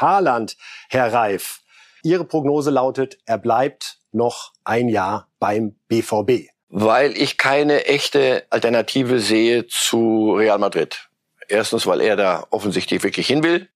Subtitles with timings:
[0.00, 0.56] Haaland,
[0.88, 1.60] Herr Reif.
[2.02, 6.48] Ihre Prognose lautet, er bleibt noch ein Jahr beim BVB.
[6.68, 11.08] Weil ich keine echte Alternative sehe zu Real Madrid.
[11.48, 13.68] Erstens, weil er da offensichtlich wirklich hin will,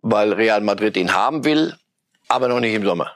[0.00, 1.76] weil Real Madrid ihn haben will,
[2.28, 3.12] aber noch nicht im Sommer.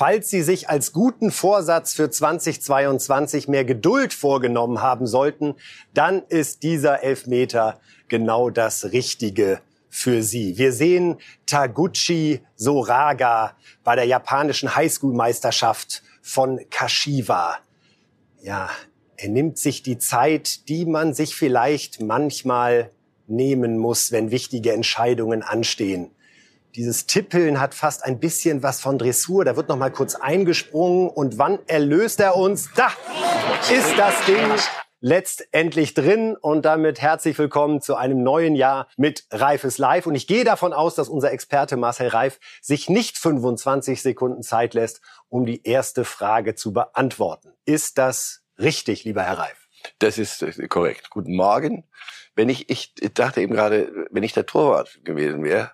[0.00, 5.56] Falls Sie sich als guten Vorsatz für 2022 mehr Geduld vorgenommen haben sollten,
[5.92, 9.60] dann ist dieser Elfmeter genau das Richtige
[9.90, 10.56] für Sie.
[10.56, 17.58] Wir sehen Taguchi Soraga bei der japanischen Highschool-Meisterschaft von Kashiwa.
[18.40, 18.70] Ja,
[19.18, 22.90] er nimmt sich die Zeit, die man sich vielleicht manchmal
[23.26, 26.10] nehmen muss, wenn wichtige Entscheidungen anstehen.
[26.76, 29.44] Dieses Tippeln hat fast ein bisschen was von Dressur.
[29.44, 32.70] Da wird noch mal kurz eingesprungen und wann erlöst er uns?
[32.76, 32.92] Da
[33.72, 34.38] ist das Ding
[35.00, 40.06] letztendlich drin und damit herzlich willkommen zu einem neuen Jahr mit Reifes Live.
[40.06, 44.74] Und ich gehe davon aus, dass unser Experte Marcel Reif sich nicht 25 Sekunden Zeit
[44.74, 47.52] lässt, um die erste Frage zu beantworten.
[47.64, 49.68] Ist das richtig, lieber Herr Reif?
[49.98, 51.10] Das ist korrekt.
[51.10, 51.88] Guten Morgen.
[52.36, 55.72] Wenn ich, ich dachte eben gerade, wenn ich der Torwart gewesen wäre,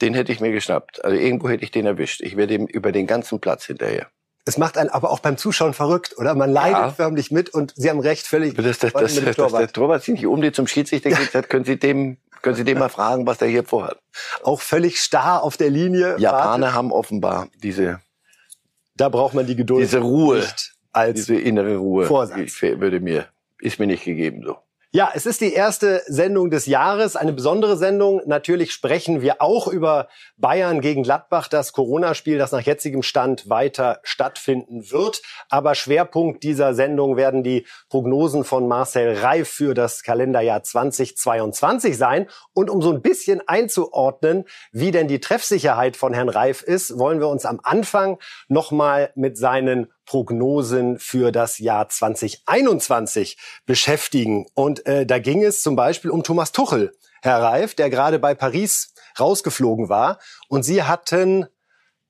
[0.00, 1.04] den hätte ich mir geschnappt.
[1.04, 2.20] Also irgendwo hätte ich den erwischt.
[2.20, 4.10] Ich wäre dem über den ganzen Platz hinterher.
[4.48, 6.36] Es macht einen aber auch beim Zuschauen verrückt, oder?
[6.36, 6.90] Man leidet ja.
[6.90, 8.54] förmlich mit und Sie haben recht, völlig.
[8.54, 9.60] Das, das, das, das, Torwart.
[9.60, 12.62] der Torwart sich nicht um die zum Schiedsrichter geht, hat, können Sie dem, können Sie
[12.62, 13.98] dem mal fragen, was der hier vorhat.
[14.44, 16.16] Auch völlig starr auf der Linie.
[16.18, 16.74] Japaner wartet.
[16.76, 18.00] haben offenbar diese.
[18.94, 19.82] Da braucht man die Geduld.
[19.82, 20.46] Diese Ruhe.
[20.92, 22.06] als diese innere Ruhe.
[22.06, 22.38] Vorsatz.
[22.38, 23.26] Ich, würde mir,
[23.58, 24.58] ist mir nicht gegeben so.
[24.92, 28.22] Ja, es ist die erste Sendung des Jahres, eine besondere Sendung.
[28.24, 33.98] Natürlich sprechen wir auch über Bayern gegen Gladbach, das Corona-Spiel, das nach jetzigem Stand weiter
[34.04, 35.22] stattfinden wird.
[35.50, 42.28] Aber Schwerpunkt dieser Sendung werden die Prognosen von Marcel Reif für das Kalenderjahr 2022 sein.
[42.54, 47.18] Und um so ein bisschen einzuordnen, wie denn die Treffsicherheit von Herrn Reif ist, wollen
[47.18, 48.18] wir uns am Anfang
[48.48, 53.36] nochmal mit seinen Prognosen für das Jahr 2021
[53.66, 54.46] beschäftigen.
[54.54, 58.34] Und äh, da ging es zum Beispiel um Thomas Tuchel, Herr Reif, der gerade bei
[58.34, 60.18] Paris rausgeflogen war.
[60.48, 61.46] Und Sie hatten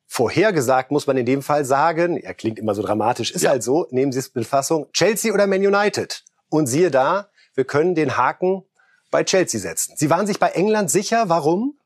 [0.07, 3.51] vorhergesagt, muss man in dem Fall sagen, er klingt immer so dramatisch, ist ja.
[3.51, 6.23] halt so, nehmen Sie es mit Fassung, Chelsea oder Man United.
[6.49, 8.63] Und siehe da, wir können den Haken
[9.11, 9.95] bei Chelsea setzen.
[9.97, 11.79] Sie waren sich bei England sicher, warum?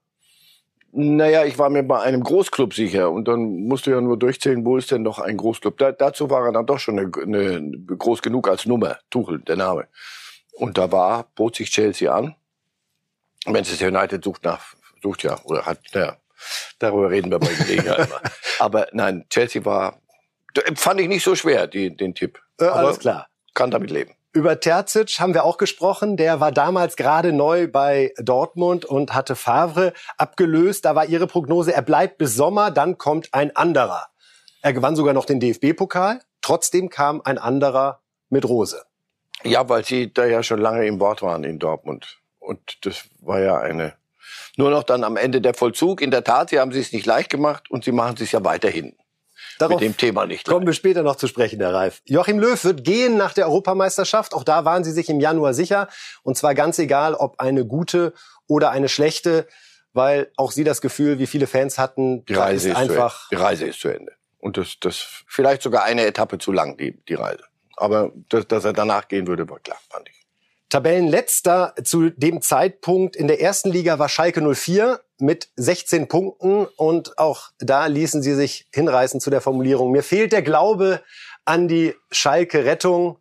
[0.92, 4.64] Naja, ich war mir bei einem Großclub sicher und dann musst du ja nur durchzählen,
[4.64, 5.78] wo ist denn noch ein Großclub.
[5.78, 9.56] Da, dazu war er dann doch schon eine, eine, groß genug als Nummer, Tuchel, der
[9.56, 9.86] Name.
[10.52, 12.34] Und da war, bot sich Chelsea an.
[13.46, 16.16] Manchester United sucht nach, sucht ja, oder hat, naja,
[16.78, 18.20] darüber reden wir bei Gelegenheit immer.
[18.58, 20.00] Aber nein, Chelsea war,
[20.74, 22.40] fand ich nicht so schwer, die, den Tipp.
[22.58, 23.28] Äh, alles klar.
[23.54, 24.14] Kann damit leben.
[24.32, 26.16] Über Terzic haben wir auch gesprochen.
[26.16, 30.84] Der war damals gerade neu bei Dortmund und hatte Favre abgelöst.
[30.84, 34.06] Da war ihre Prognose, er bleibt bis Sommer, dann kommt ein anderer.
[34.62, 36.20] Er gewann sogar noch den DFB-Pokal.
[36.42, 38.84] Trotzdem kam ein anderer mit Rose.
[39.42, 42.18] Ja, weil sie da ja schon lange im Wort waren in Dortmund.
[42.38, 43.94] Und das war ja eine,
[44.56, 46.00] nur noch dann am Ende der Vollzug.
[46.00, 48.94] In der Tat, sie haben es nicht leicht gemacht und sie machen es ja weiterhin.
[49.60, 50.46] Darauf mit dem Thema nicht.
[50.46, 52.00] Kommen wir später noch zu sprechen, Herr Reif.
[52.06, 54.32] Joachim Löw wird gehen nach der Europameisterschaft.
[54.32, 55.88] Auch da waren Sie sich im Januar sicher.
[56.22, 58.14] Und zwar ganz egal, ob eine gute
[58.46, 59.46] oder eine schlechte,
[59.92, 63.28] weil auch Sie das Gefühl, wie viele Fans hatten, die Reise ist, einfach.
[63.28, 64.12] Die Reise ist zu Ende.
[64.38, 67.44] Und das, das vielleicht sogar eine Etappe zu lang, die, die Reise.
[67.76, 70.19] Aber dass, dass er danach gehen würde, war klar, fand ich.
[70.70, 77.18] Tabellenletzter zu dem Zeitpunkt in der ersten Liga war Schalke 04 mit 16 Punkten und
[77.18, 79.90] auch da ließen sie sich hinreißen zu der Formulierung.
[79.90, 81.02] Mir fehlt der Glaube
[81.44, 83.18] an die Schalke Rettung.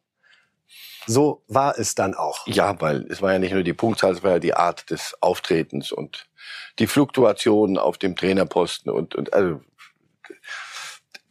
[1.07, 2.45] So war es dann auch.
[2.45, 5.17] Ja, weil es war ja nicht nur die Punktzahl, es war ja die Art des
[5.19, 6.27] Auftretens und
[6.77, 9.59] die Fluktuationen auf dem Trainerposten und, und also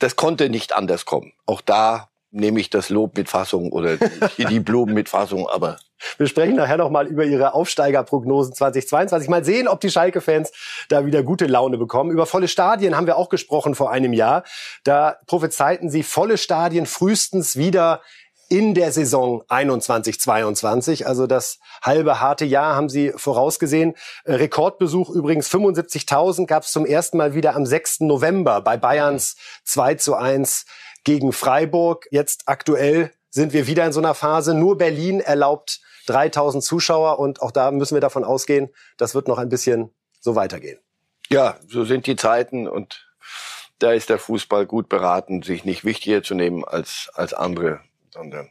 [0.01, 1.33] das konnte nicht anders kommen.
[1.47, 3.97] Auch da nehme ich das Lob mit Fassung oder
[4.37, 5.79] die Blumen mit Fassung, aber
[6.17, 9.29] wir sprechen nachher noch mal über ihre Aufsteigerprognosen 2022.
[9.29, 10.53] Mal sehen, ob die Schalke-Fans
[10.89, 12.11] da wieder gute Laune bekommen.
[12.11, 14.45] Über volle Stadien haben wir auch gesprochen vor einem Jahr.
[14.85, 18.01] Da prophezeiten sie volle Stadien frühestens wieder
[18.49, 21.05] in der Saison 21-22.
[21.05, 23.95] Also das halbe harte Jahr haben sie vorausgesehen.
[24.25, 28.01] Äh, Rekordbesuch übrigens 75.000 gab es zum ersten Mal wieder am 6.
[28.01, 30.65] November bei Bayerns 2 zu 1
[31.05, 32.07] gegen Freiburg.
[32.11, 34.55] Jetzt aktuell sind wir wieder in so einer Phase.
[34.55, 39.39] Nur Berlin erlaubt 3000 Zuschauer und auch da müssen wir davon ausgehen, das wird noch
[39.39, 39.91] ein bisschen
[40.21, 40.79] so weitergehen.
[41.31, 43.07] Ja, so sind die Zeiten und
[43.79, 47.81] da ist der Fußball gut beraten, sich nicht wichtiger zu nehmen als, als andere,
[48.11, 48.49] sondern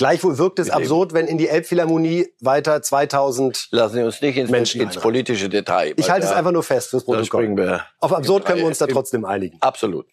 [0.00, 4.50] Gleichwohl wirkt es absurd, wenn in die Elbphilharmonie weiter 2000 Lassen Sie uns nicht ins,
[4.50, 5.92] Menschen ins politische Detail.
[5.98, 7.82] Ich halte es einfach nur fest fürs Protokoll.
[7.98, 9.58] Auf absurd können wir uns da trotzdem einigen.
[9.60, 10.06] Absolut.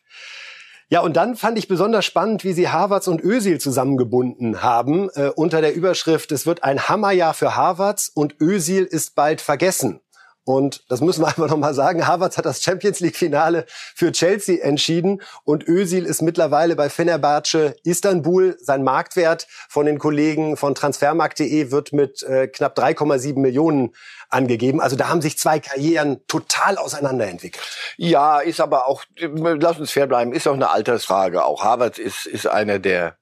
[0.90, 5.32] Ja, und dann fand ich besonders spannend, wie sie Harvards und Özil zusammengebunden haben äh,
[5.36, 10.00] unter der Überschrift Es wird ein Hammerjahr für Harvards und Özil ist bald vergessen.
[10.48, 12.08] Und das müssen wir einfach nochmal sagen.
[12.08, 17.76] Havertz hat das Champions League Finale für Chelsea entschieden und Özil ist mittlerweile bei Fenerbahce
[17.84, 18.58] Istanbul.
[18.62, 23.94] Sein Marktwert von den Kollegen von Transfermarkt.de wird mit äh, knapp 3,7 Millionen
[24.30, 24.80] angegeben.
[24.80, 27.66] Also da haben sich zwei Karrieren total auseinanderentwickelt.
[27.98, 31.44] Ja, ist aber auch, lass uns fair bleiben, ist auch eine Altersfrage.
[31.44, 33.18] Auch Havertz ist, ist einer der,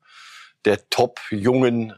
[0.63, 1.93] der Top-Jungen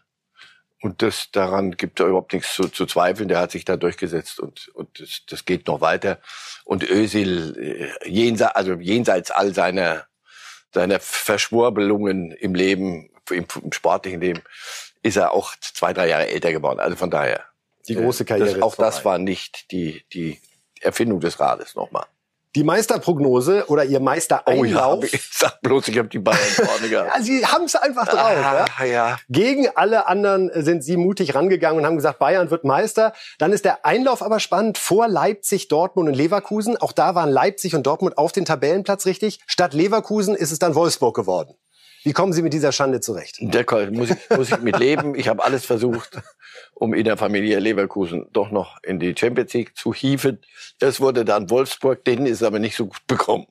[0.82, 3.30] und das, daran gibt es überhaupt nichts zu, zu zweifeln.
[3.30, 6.20] Der hat sich da durchgesetzt und, und das, das geht noch weiter.
[6.66, 10.06] Und Özil, äh, jenseits, also jenseits all seiner,
[10.72, 14.42] seiner Verschwurbelungen im Leben, im, im sportlichen Leben,
[15.02, 16.80] ist er auch zwei, drei Jahre älter geworden.
[16.80, 17.44] Also von daher.
[17.88, 18.54] Die große Karriere.
[18.54, 20.40] Das, auch das war nicht die, die
[20.82, 22.06] Erfindung des Rades nochmal.
[22.58, 24.98] Die Meisterprognose oder ihr Meistereinlauf.
[24.98, 27.12] Oh ja, ich sag bloß, ich habe die Bayern vorne gehabt.
[27.16, 28.18] ja, sie haben es einfach drauf.
[28.20, 28.86] Ah, ja?
[28.86, 29.20] ja.
[29.30, 33.14] Gegen alle anderen sind sie mutig rangegangen und haben gesagt, Bayern wird Meister.
[33.38, 36.78] Dann ist der Einlauf aber spannend vor Leipzig, Dortmund und Leverkusen.
[36.78, 39.40] Auch da waren Leipzig und Dortmund auf den Tabellenplatz richtig.
[39.46, 41.54] Statt Leverkusen ist es dann Wolfsburg geworden.
[42.04, 43.38] Wie kommen Sie mit dieser Schande zurecht?
[43.40, 45.16] Der muss ich, muss ich mit leben.
[45.16, 46.22] Ich habe alles versucht
[46.74, 50.40] um in der Familie Leverkusen doch noch in die Champions League zu hieven.
[50.80, 53.48] Es wurde dann Wolfsburg, denen ist aber nicht so gut bekommen.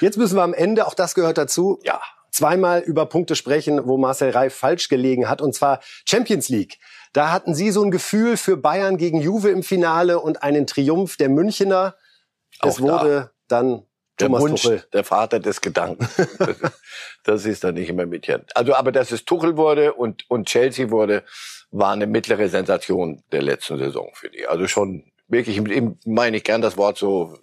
[0.00, 2.00] Jetzt müssen wir am Ende, auch das gehört dazu, ja.
[2.30, 6.78] zweimal über Punkte sprechen, wo Marcel Reif falsch gelegen hat, und zwar Champions League.
[7.12, 11.16] Da hatten Sie so ein Gefühl für Bayern gegen Juve im Finale und einen Triumph
[11.16, 11.94] der Münchner.
[12.62, 13.60] Es wurde da.
[13.60, 13.85] dann
[14.18, 14.84] der Thomas Wunsch, Tuchel.
[14.92, 16.10] der Vater des Gedankens.
[17.24, 18.44] das ist dann nicht immer mit hier.
[18.54, 21.24] Also, aber dass es Tuchel wurde und, und Chelsea wurde,
[21.70, 24.46] war eine mittlere Sensation der letzten Saison für die.
[24.46, 27.38] Also schon wirklich, eben meine ich gern das Wort so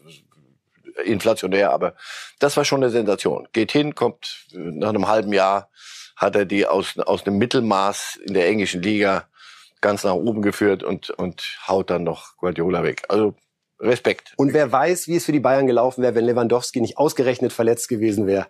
[1.05, 1.95] inflationär, aber
[2.39, 3.47] das war schon eine Sensation.
[3.53, 5.69] Geht hin, kommt nach einem halben Jahr,
[6.15, 9.27] hat er die aus, aus einem Mittelmaß in der englischen Liga
[9.81, 13.03] ganz nach oben geführt und, und haut dann noch Guardiola weg.
[13.09, 13.35] Also
[13.79, 14.33] Respekt.
[14.37, 17.89] Und wer weiß, wie es für die Bayern gelaufen wäre, wenn Lewandowski nicht ausgerechnet verletzt
[17.89, 18.47] gewesen wäre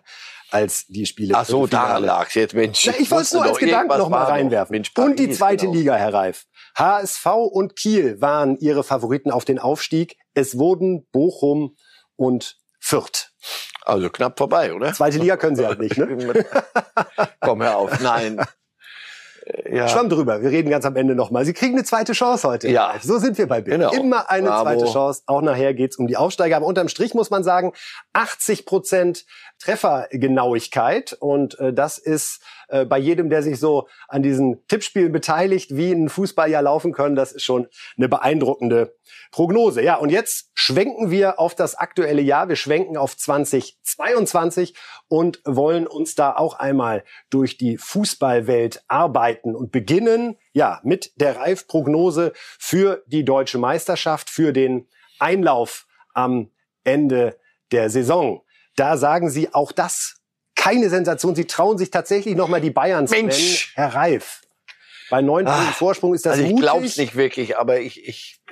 [0.50, 1.34] als die Spiele.
[1.36, 2.84] Ach so, da lag's jetzt, Mensch.
[2.84, 4.74] Ja, ich wollte es nur als Gedanken noch mal reinwerfen.
[4.74, 5.76] Mensch, und die zweite genau.
[5.76, 6.46] Liga, Herr Reif.
[6.76, 10.16] HSV und Kiel waren ihre Favoriten auf den Aufstieg.
[10.34, 11.76] Es wurden Bochum
[12.16, 13.32] und Fürth.
[13.82, 14.92] Also knapp vorbei, oder?
[14.92, 16.06] Zweite Liga können sie halt nicht, ne?
[17.40, 18.00] Komm hör auf.
[18.00, 18.40] Nein.
[19.74, 19.88] Ja.
[19.88, 20.42] Schwamm drüber.
[20.42, 21.44] Wir reden ganz am Ende nochmal.
[21.44, 22.68] Sie kriegen eine zweite Chance heute.
[22.68, 22.94] Ja.
[23.02, 23.78] So sind wir bei Bild.
[23.78, 23.92] Genau.
[23.92, 24.64] Immer eine Bravo.
[24.64, 25.22] zweite Chance.
[25.26, 26.56] Auch nachher geht's um die Aufsteiger.
[26.56, 27.72] Aber unterm Strich muss man sagen,
[28.12, 29.26] 80 Prozent
[29.58, 31.16] Treffergenauigkeit.
[31.18, 35.92] Und äh, das ist äh, bei jedem, der sich so an diesen Tippspielen beteiligt, wie
[35.92, 38.94] ein Fußballjahr laufen können, das ist schon eine beeindruckende
[39.30, 39.82] Prognose.
[39.82, 42.48] Ja, und jetzt schwenken wir auf das aktuelle Jahr.
[42.48, 44.74] Wir schwenken auf 2022
[45.08, 51.36] und wollen uns da auch einmal durch die Fußballwelt arbeiten und beginnen, ja, mit der
[51.36, 54.86] Reifprognose für die deutsche Meisterschaft, für den
[55.18, 56.50] Einlauf am
[56.84, 57.38] Ende
[57.72, 58.42] der Saison.
[58.76, 60.20] Da sagen Sie auch das
[60.54, 61.34] keine Sensation.
[61.34, 63.30] Sie trauen sich tatsächlich noch mal die Bayern zu nennen.
[63.74, 64.42] Herr Reif.
[65.08, 66.62] Bei neun Punkten Vorsprung ist das also ich mutig.
[66.62, 68.42] glaube es nicht wirklich, aber ich, ich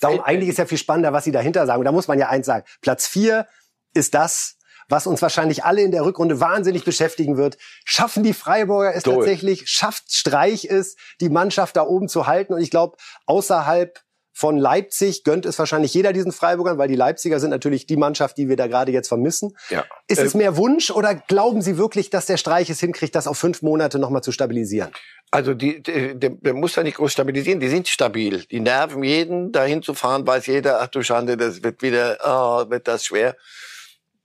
[0.00, 1.80] Darum eigentlich ist ja viel spannender, was Sie dahinter sagen.
[1.80, 2.64] Und da muss man ja eins sagen.
[2.80, 3.46] Platz vier
[3.94, 4.58] ist das,
[4.92, 7.56] was uns wahrscheinlich alle in der Rückrunde wahnsinnig beschäftigen wird.
[7.84, 9.16] Schaffen die Freiburger es Toll.
[9.16, 9.66] tatsächlich?
[9.66, 12.52] Schafft Streich es, die Mannschaft da oben zu halten?
[12.52, 13.98] Und ich glaube, außerhalb
[14.34, 18.36] von Leipzig gönnt es wahrscheinlich jeder diesen Freiburgern, weil die Leipziger sind natürlich die Mannschaft,
[18.36, 19.56] die wir da gerade jetzt vermissen.
[19.70, 19.84] Ja.
[20.08, 23.38] Ist es mehr Wunsch oder glauben Sie wirklich, dass der Streich es hinkriegt, das auf
[23.38, 24.90] fünf Monate nochmal zu stabilisieren?
[25.30, 28.44] Also die, der, der muss da nicht groß stabilisieren, die sind stabil.
[28.50, 32.70] Die nerven jeden, dahin zu fahren, weiß jeder, ach du Schande, das wird wieder, oh,
[32.70, 33.36] wird das schwer.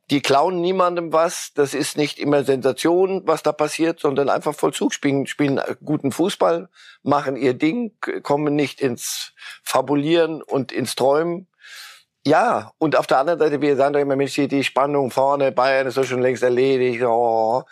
[0.10, 4.94] Die klauen niemandem was, das ist nicht immer Sensation, was da passiert, sondern einfach Vollzug,
[4.94, 6.70] spielen, spielen guten Fußball,
[7.04, 7.92] machen ihr Ding,
[8.24, 9.34] kommen nicht ins
[9.64, 11.48] Fabulieren und ins Träumen.
[12.26, 15.88] Ja, und auf der anderen Seite, wir sagen doch immer, Mensch, die Spannung vorne, Bayern
[15.88, 17.04] ist doch schon längst erledigt.
[17.04, 17.64] Oh.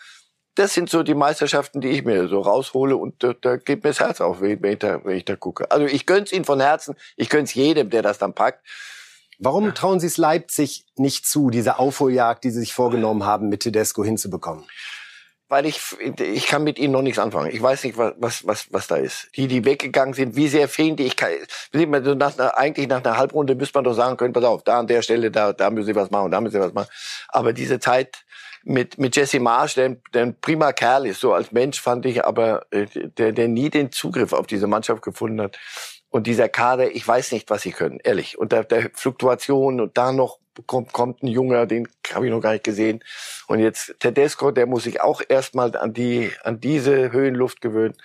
[0.54, 3.90] Das sind so die Meisterschaften, die ich mir so raushole und da, da geht mir
[3.90, 5.70] das Herz auf, wenn ich da, wenn ich da gucke.
[5.70, 8.66] Also ich gönn's ihnen von Herzen, ich gönn's jedem, der das dann packt.
[9.38, 13.60] Warum trauen Sie es Leipzig nicht zu, diese Aufholjagd, die Sie sich vorgenommen haben, mit
[13.60, 14.64] Tedesco hinzubekommen?
[15.48, 17.50] weil ich, ich kann mit ihnen noch nichts anfangen.
[17.52, 19.28] Ich weiß nicht, was, was, was, was da ist.
[19.36, 21.04] Die, die weggegangen sind, wie sehr fehlen die?
[21.04, 21.30] Ich kann,
[21.72, 25.02] nach, eigentlich nach einer Halbrunde müsste man doch sagen können, pass auf, da an der
[25.02, 26.88] Stelle, da, da müssen sie was machen, da müssen sie was machen.
[27.28, 28.24] Aber diese Zeit
[28.64, 32.24] mit, mit Jesse Marsch, der, der ein prima Kerl ist, so als Mensch fand ich,
[32.24, 35.58] aber äh, der, der nie den Zugriff auf diese Mannschaft gefunden hat.
[36.16, 38.38] Und dieser Kader, ich weiß nicht, was sie können, ehrlich.
[38.38, 42.52] Und der, Fluktuation und da noch kommt, kommt ein Junger, den habe ich noch gar
[42.52, 43.04] nicht gesehen.
[43.48, 47.98] Und jetzt Tedesco, der muss sich auch erstmal an die, an diese Höhenluft gewöhnen.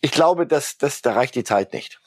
[0.00, 2.00] Ich glaube, dass, dass da reicht die Zeit nicht.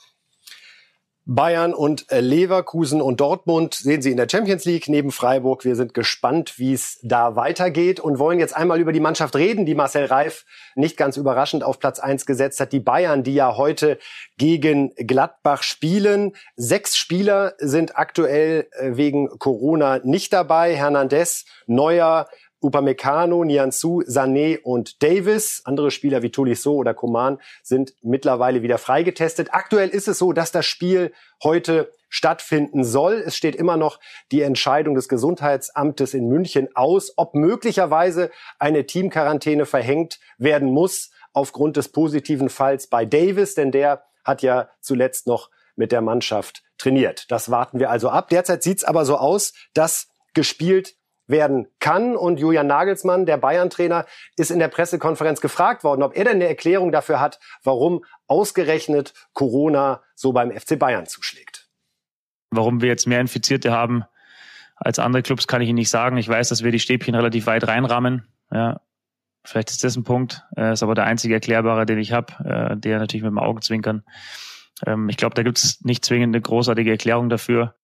[1.31, 5.63] Bayern und äh, Leverkusen und Dortmund sehen Sie in der Champions League neben Freiburg.
[5.63, 9.67] Wir sind gespannt, wie es da weitergeht und wollen jetzt einmal über die Mannschaft reden,
[9.67, 10.45] die Marcel Reif
[10.75, 12.73] nicht ganz überraschend auf Platz eins gesetzt hat.
[12.73, 13.99] Die Bayern, die ja heute
[14.39, 16.35] gegen Gladbach spielen.
[16.55, 20.75] Sechs Spieler sind aktuell äh, wegen Corona nicht dabei.
[20.75, 22.27] Hernandez, Neuer,
[22.61, 25.61] Upamecano, Nianzou, Sané und Davis.
[25.65, 29.49] Andere Spieler wie Tolisso oder Coman sind mittlerweile wieder freigetestet.
[29.51, 31.13] Aktuell ist es so, dass das Spiel
[31.43, 33.23] heute stattfinden soll.
[33.25, 33.99] Es steht immer noch
[34.31, 41.77] die Entscheidung des Gesundheitsamtes in München aus, ob möglicherweise eine Teamquarantäne verhängt werden muss aufgrund
[41.77, 47.31] des positiven Falls bei Davis, denn der hat ja zuletzt noch mit der Mannschaft trainiert.
[47.31, 48.29] Das warten wir also ab.
[48.29, 50.95] Derzeit sieht es aber so aus, dass gespielt
[51.29, 52.15] werden kann.
[52.15, 54.05] Und Julian Nagelsmann, der Bayern-Trainer,
[54.35, 59.13] ist in der Pressekonferenz gefragt worden, ob er denn eine Erklärung dafür hat, warum ausgerechnet
[59.33, 61.69] Corona so beim FC Bayern zuschlägt.
[62.51, 64.03] Warum wir jetzt mehr Infizierte haben
[64.75, 66.17] als andere Clubs, kann ich Ihnen nicht sagen.
[66.17, 68.27] Ich weiß, dass wir die Stäbchen relativ weit reinrammen.
[68.51, 68.81] Ja,
[69.45, 70.43] vielleicht ist das ein Punkt.
[70.55, 74.03] Äh, ist aber der einzige erklärbare, den ich habe, äh, der natürlich mit dem Augenzwinkern.
[74.85, 77.75] Ähm, ich glaube, da gibt es nicht zwingend eine großartige Erklärung dafür.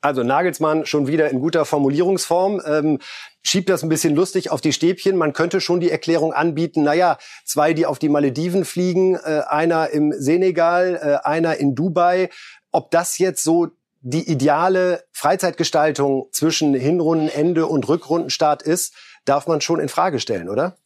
[0.00, 2.62] Also Nagelsmann schon wieder in guter Formulierungsform.
[2.66, 2.98] Ähm,
[3.42, 5.16] schiebt das ein bisschen lustig auf die Stäbchen.
[5.16, 9.90] Man könnte schon die Erklärung anbieten, naja, zwei, die auf die Malediven fliegen, äh, einer
[9.90, 12.30] im Senegal, äh, einer in Dubai.
[12.72, 13.68] Ob das jetzt so
[14.00, 20.76] die ideale Freizeitgestaltung zwischen Hinrundenende und Rückrundenstart ist, darf man schon in Frage stellen, oder?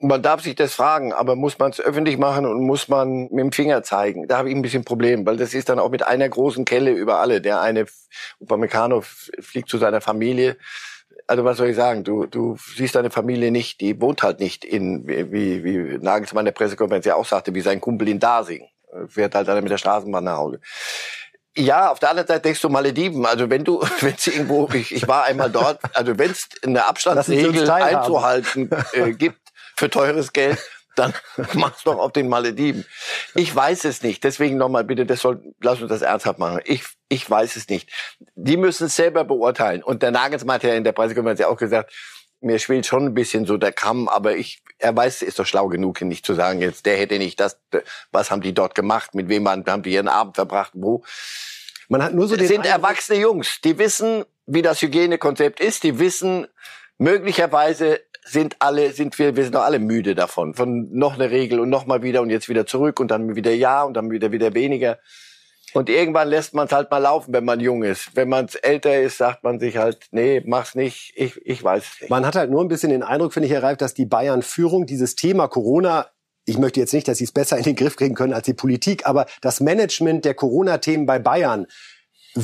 [0.00, 3.38] Man darf sich das fragen, aber muss man es öffentlich machen und muss man mit
[3.38, 4.28] dem Finger zeigen?
[4.28, 6.92] Da habe ich ein bisschen Problem, weil das ist dann auch mit einer großen Kelle
[6.92, 7.40] über alle.
[7.40, 7.86] Der eine
[8.40, 10.56] Upamecano fliegt zu seiner Familie.
[11.26, 12.04] Also was soll ich sagen?
[12.04, 16.52] Du, du siehst deine Familie nicht, die wohnt halt nicht in, wie, wie, Nagelsmann der
[16.52, 18.68] Pressekonferenz ja auch sagte, wie sein Kumpel in Dasing.
[19.08, 20.60] Fährt halt dann mit der Straßenbahn nach Hause.
[21.56, 23.26] Ja, auf der anderen Seite denkst du Malediven.
[23.26, 26.86] Also wenn du, wenn es irgendwo, ich, ich war einmal dort, also wenn es eine
[26.86, 29.40] Abstandsregel einzuhalten äh, gibt,
[29.78, 30.58] für teures Geld,
[30.96, 31.14] dann
[31.54, 32.84] mach's doch auf den Malediven.
[33.34, 34.24] Ich weiß es nicht.
[34.24, 36.60] Deswegen nochmal bitte, das soll, lass uns das ernsthaft machen.
[36.64, 37.88] Ich, ich weiß es nicht.
[38.34, 39.82] Die müssen es selber beurteilen.
[39.82, 41.92] Und der Nagelsmann hat ja in der Pressekonferenz ja auch gesagt,
[42.40, 45.68] mir schwillt schon ein bisschen so der Kamm, aber ich, er weiß, ist doch schlau
[45.68, 47.58] genug, nicht zu sagen, jetzt, der hätte nicht das,
[48.12, 51.04] was haben die dort gemacht, mit wem haben die ihren Abend verbracht, wo.
[51.88, 55.82] Man hat nur so den sind Eindruck, erwachsene Jungs, die wissen, wie das Hygienekonzept ist,
[55.82, 56.46] die wissen,
[56.98, 60.54] möglicherweise sind alle, sind wir, wir sind doch alle müde davon.
[60.54, 63.52] Von noch eine Regel und noch mal wieder und jetzt wieder zurück und dann wieder
[63.52, 64.98] ja und dann wieder wieder weniger.
[65.74, 68.10] Und irgendwann lässt man es halt mal laufen, wenn man jung ist.
[68.14, 72.00] Wenn man älter ist, sagt man sich halt, nee, mach's nicht, ich, ich weiß es
[72.00, 72.10] nicht.
[72.10, 75.14] Man hat halt nur ein bisschen den Eindruck, finde ich, Reif, dass die Bayern-Führung dieses
[75.14, 76.06] Thema Corona
[76.48, 78.54] ich möchte jetzt nicht, dass sie es besser in den Griff kriegen können als die
[78.54, 81.66] Politik, aber das Management der Corona-Themen bei Bayern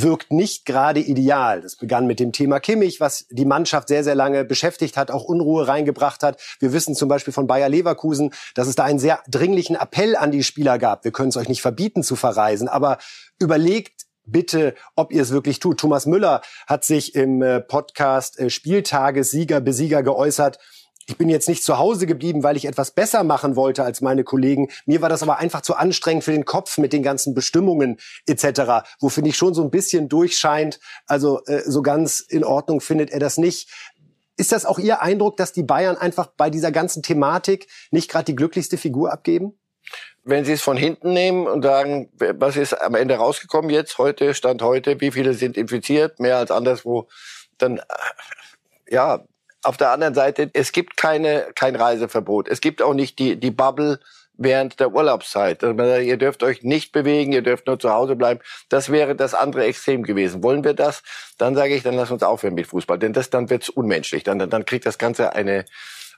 [0.02, 1.60] wirkt nicht gerade ideal.
[1.60, 5.24] Das begann mit dem Thema Kimmich, was die Mannschaft sehr, sehr lange beschäftigt hat, auch
[5.24, 6.40] Unruhe reingebracht hat.
[6.58, 10.32] Wir wissen zum Beispiel von Bayer Leverkusen, dass es da einen sehr dringlichen Appell an
[10.32, 11.04] die Spieler gab.
[11.04, 12.98] Wir können es euch nicht verbieten zu verreisen, aber
[13.38, 15.78] überlegt bitte, ob ihr es wirklich tut.
[15.78, 20.58] Thomas Müller hat sich im äh, Podcast äh, Spieltagessieger, Besieger geäußert
[21.06, 24.24] ich bin jetzt nicht zu Hause geblieben, weil ich etwas besser machen wollte als meine
[24.24, 24.68] Kollegen.
[24.86, 28.86] Mir war das aber einfach zu anstrengend für den Kopf mit den ganzen Bestimmungen etc.,
[29.00, 30.80] wo finde ich schon so ein bisschen durchscheint.
[31.06, 33.68] Also äh, so ganz in Ordnung findet er das nicht.
[34.36, 38.24] Ist das auch Ihr Eindruck, dass die Bayern einfach bei dieser ganzen Thematik nicht gerade
[38.24, 39.58] die glücklichste Figur abgeben?
[40.24, 44.34] Wenn Sie es von hinten nehmen und sagen, was ist am Ende rausgekommen jetzt, heute,
[44.34, 47.08] Stand heute, wie viele sind infiziert, mehr als anderswo,
[47.58, 47.82] dann, äh,
[48.88, 49.24] ja,
[49.64, 52.48] auf der anderen Seite, es gibt keine, kein Reiseverbot.
[52.48, 54.00] Es gibt auch nicht die, die Bubble
[54.36, 55.62] während der Urlaubszeit.
[55.62, 58.40] Also, ihr dürft euch nicht bewegen, ihr dürft nur zu Hause bleiben.
[58.68, 60.42] Das wäre das andere Extrem gewesen.
[60.42, 61.02] Wollen wir das?
[61.38, 62.98] Dann sage ich, dann lass uns aufhören mit Fußball.
[62.98, 64.24] Denn das, dann wird's unmenschlich.
[64.24, 65.64] Dann, dann kriegt das Ganze eine,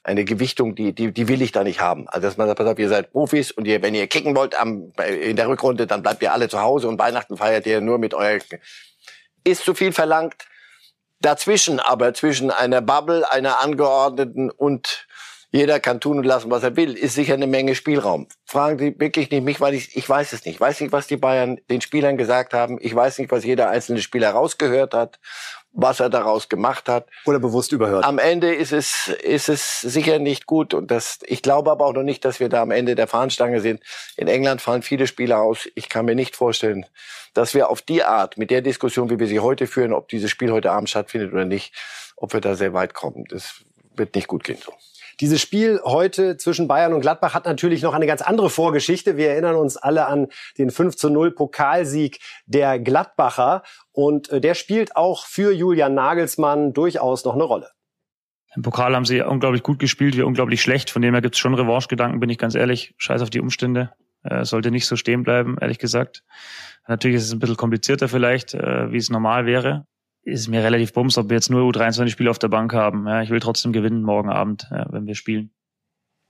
[0.02, 2.08] eine Gewichtung, die, die, die will ich da nicht haben.
[2.08, 4.58] Also dass man sagt, pass auf, ihr seid Profis und ihr, wenn ihr kicken wollt
[4.58, 7.98] am, in der Rückrunde, dann bleibt ihr alle zu Hause und Weihnachten feiert ihr nur
[7.98, 8.38] mit euer,
[9.44, 10.46] ist zu viel verlangt
[11.20, 15.06] Dazwischen aber, zwischen einer Bubble, einer Angeordneten und
[15.50, 18.26] jeder kann tun und lassen, was er will, ist sicher eine Menge Spielraum.
[18.44, 20.56] Fragen Sie wirklich nicht mich, weil ich, ich weiß es nicht.
[20.56, 22.78] Ich weiß nicht, was die Bayern den Spielern gesagt haben.
[22.80, 25.18] Ich weiß nicht, was jeder einzelne Spieler rausgehört hat,
[25.76, 27.06] was er daraus gemacht hat.
[27.26, 28.04] Oder bewusst überhört.
[28.04, 30.72] Am Ende ist es, ist es sicher nicht gut.
[30.72, 33.60] Und das, ich glaube aber auch noch nicht, dass wir da am Ende der Fahnenstange
[33.60, 33.80] sind.
[34.16, 35.68] In England fallen viele Spieler aus.
[35.74, 36.86] Ich kann mir nicht vorstellen,
[37.34, 40.30] dass wir auf die Art, mit der Diskussion, wie wir sie heute führen, ob dieses
[40.30, 41.74] Spiel heute Abend stattfindet oder nicht,
[42.16, 43.24] ob wir da sehr weit kommen.
[43.28, 43.56] Das
[43.94, 44.72] wird nicht gut gehen so.
[45.20, 49.16] Dieses Spiel heute zwischen Bayern und Gladbach hat natürlich noch eine ganz andere Vorgeschichte.
[49.16, 53.62] Wir erinnern uns alle an den 5 zu 0 Pokalsieg der Gladbacher.
[53.92, 57.70] Und äh, der spielt auch für Julian Nagelsmann durchaus noch eine Rolle.
[58.54, 60.90] Im Pokal haben sie unglaublich gut gespielt, wir unglaublich schlecht.
[60.90, 62.94] Von dem her gibt es schon Revanche-Gedanken, bin ich ganz ehrlich.
[62.98, 63.92] Scheiß auf die Umstände.
[64.22, 66.24] Äh, sollte nicht so stehen bleiben, ehrlich gesagt.
[66.86, 69.86] Natürlich ist es ein bisschen komplizierter vielleicht, äh, wie es normal wäre
[70.26, 73.06] ist mir relativ bums, ob wir jetzt nur U23-Spiele auf der Bank haben.
[73.06, 75.52] Ja, ich will trotzdem gewinnen morgen Abend, ja, wenn wir spielen.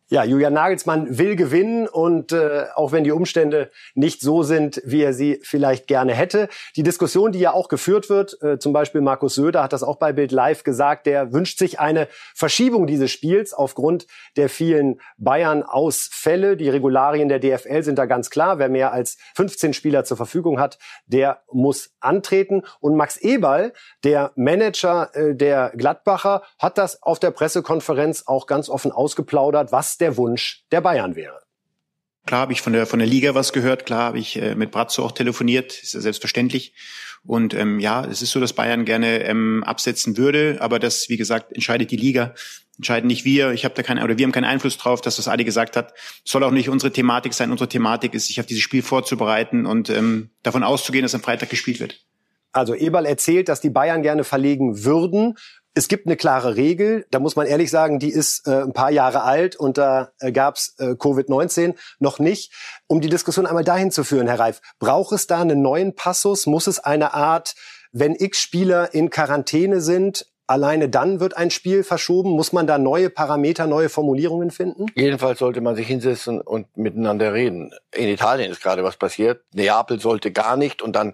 [0.09, 5.03] Ja, Julian Nagelsmann will gewinnen und äh, auch wenn die Umstände nicht so sind, wie
[5.03, 6.49] er sie vielleicht gerne hätte.
[6.77, 9.97] Die Diskussion, die ja auch geführt wird, äh, zum Beispiel Markus Söder hat das auch
[9.97, 16.57] bei Bild Live gesagt, der wünscht sich eine Verschiebung dieses Spiels aufgrund der vielen Bayern-Ausfälle.
[16.57, 18.61] Die Regularien der DFL sind da ganz klar.
[18.61, 22.63] Wer mehr als 15 Spieler zur Verfügung hat, der muss antreten.
[22.79, 23.73] Und Max Eberl,
[24.05, 29.96] der Manager äh, der Gladbacher, hat das auf der Pressekonferenz auch ganz offen ausgeplaudert, was
[30.01, 31.41] der Wunsch der Bayern wäre.
[32.27, 34.73] Klar habe ich von der von der Liga was gehört, klar habe ich äh, mit
[34.73, 36.75] Brazzo auch telefoniert, ist ja selbstverständlich.
[37.25, 41.17] Und ähm, ja, es ist so, dass Bayern gerne ähm, absetzen würde, aber das, wie
[41.17, 42.35] gesagt, entscheidet die Liga,
[42.77, 43.51] entscheiden nicht wir.
[43.53, 45.95] Ich habe da keinen oder wir haben keinen Einfluss drauf, dass das Ali gesagt hat.
[46.25, 47.51] Soll auch nicht unsere Thematik sein.
[47.51, 51.51] Unsere Thematik ist, sich auf dieses Spiel vorzubereiten und ähm, davon auszugehen, dass am Freitag
[51.51, 52.05] gespielt wird.
[52.53, 55.35] Also Eberl erzählt, dass die Bayern gerne verlegen würden,
[55.77, 58.91] es gibt eine klare Regel, da muss man ehrlich sagen, die ist äh, ein paar
[58.91, 62.51] Jahre alt und da äh, gab es äh, Covid-19 noch nicht.
[62.87, 66.47] Um die Diskussion einmal dahin zu führen, Herr Reif, braucht es da einen neuen Passus?
[66.47, 67.55] Muss es eine Art,
[67.93, 72.31] wenn x Spieler in Quarantäne sind, alleine dann wird ein Spiel verschoben?
[72.31, 74.87] Muss man da neue Parameter, neue Formulierungen finden?
[74.95, 77.75] Jedenfalls sollte man sich hinsetzen und miteinander reden.
[77.95, 79.43] In Italien ist gerade was passiert.
[79.53, 81.13] Neapel sollte gar nicht und dann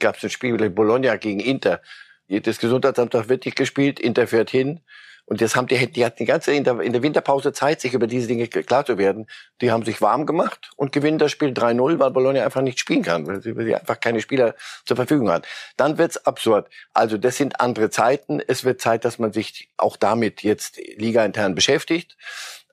[0.00, 1.80] gab es ein Spiel Bologna gegen Inter
[2.28, 4.80] das Gesundheitsamt hat wirklich gespielt, Inter fährt hin.
[5.26, 7.94] Und das haben die, die hatten die ganze in der, in der Winterpause Zeit, sich
[7.94, 9.26] über diese Dinge klar zu werden.
[9.62, 13.02] Die haben sich warm gemacht und gewinnen das Spiel 3-0, weil Bologna einfach nicht spielen
[13.02, 15.46] kann, weil sie, weil sie einfach keine Spieler zur Verfügung hat.
[15.78, 16.68] Dann wird's absurd.
[16.92, 18.40] Also das sind andere Zeiten.
[18.46, 22.18] Es wird Zeit, dass man sich auch damit jetzt ligaintern beschäftigt.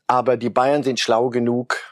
[0.08, 1.91] Aber die Bayern sind schlau genug,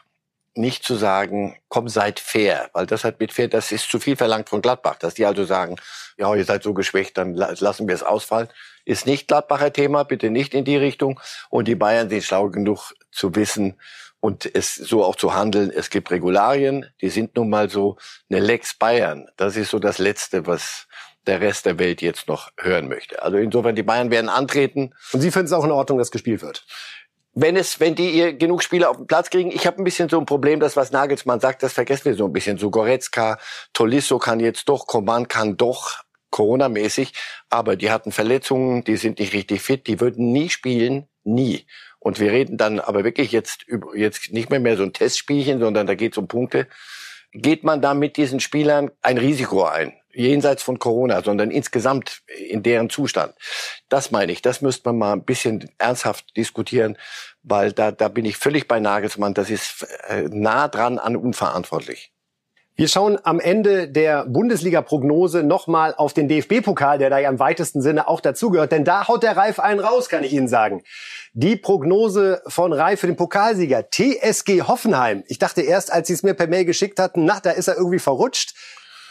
[0.60, 4.16] nicht zu sagen, komm, seid fair, weil das hat mit fair, das ist zu viel
[4.16, 5.76] verlangt von Gladbach, dass die also sagen,
[6.16, 8.48] ja, ihr seid so geschwächt, dann lassen wir es ausfallen.
[8.84, 11.20] Ist nicht Gladbacher Thema, bitte nicht in die Richtung.
[11.48, 13.76] Und die Bayern sind schlau genug zu wissen
[14.20, 15.70] und es so auch zu handeln.
[15.70, 17.96] Es gibt Regularien, die sind nun mal so
[18.30, 19.28] eine Lex Bayern.
[19.36, 20.86] Das ist so das Letzte, was
[21.26, 23.22] der Rest der Welt jetzt noch hören möchte.
[23.22, 24.94] Also insofern, die Bayern werden antreten.
[25.12, 26.64] Und Sie finden es auch in Ordnung, dass gespielt wird?
[27.32, 30.08] Wenn es, wenn die ihr genug Spieler auf den Platz kriegen, ich habe ein bisschen
[30.08, 32.58] so ein Problem, das was Nagelsmann sagt, das vergessen wir so ein bisschen.
[32.58, 33.38] So Goretzka,
[33.72, 37.12] Tolisso kann jetzt doch, Coman kann doch, Corona-mäßig,
[37.48, 41.66] aber die hatten Verletzungen, die sind nicht richtig fit, die würden nie spielen, nie.
[41.98, 45.60] Und wir reden dann aber wirklich jetzt über, jetzt nicht mehr mehr so ein Testspielchen,
[45.60, 46.66] sondern da geht es um Punkte.
[47.32, 49.99] Geht man da mit diesen Spielern ein Risiko ein?
[50.12, 53.34] Jenseits von Corona, sondern insgesamt in deren Zustand.
[53.88, 54.42] Das meine ich.
[54.42, 56.98] Das müsste man mal ein bisschen ernsthaft diskutieren,
[57.42, 59.34] weil da, da bin ich völlig bei Nagelsmann.
[59.34, 62.12] Das ist äh, nah dran an unverantwortlich.
[62.80, 67.82] Wir schauen am Ende der Bundesliga-Prognose nochmal auf den DFB-Pokal, der da ja im weitesten
[67.82, 68.72] Sinne auch dazugehört.
[68.72, 70.82] Denn da haut der Reif einen raus, kann ich Ihnen sagen.
[71.34, 75.24] Die Prognose von Reif für den Pokalsieger TSG Hoffenheim.
[75.26, 77.76] Ich dachte erst, als Sie es mir per Mail geschickt hatten, na, da ist er
[77.76, 78.54] irgendwie verrutscht.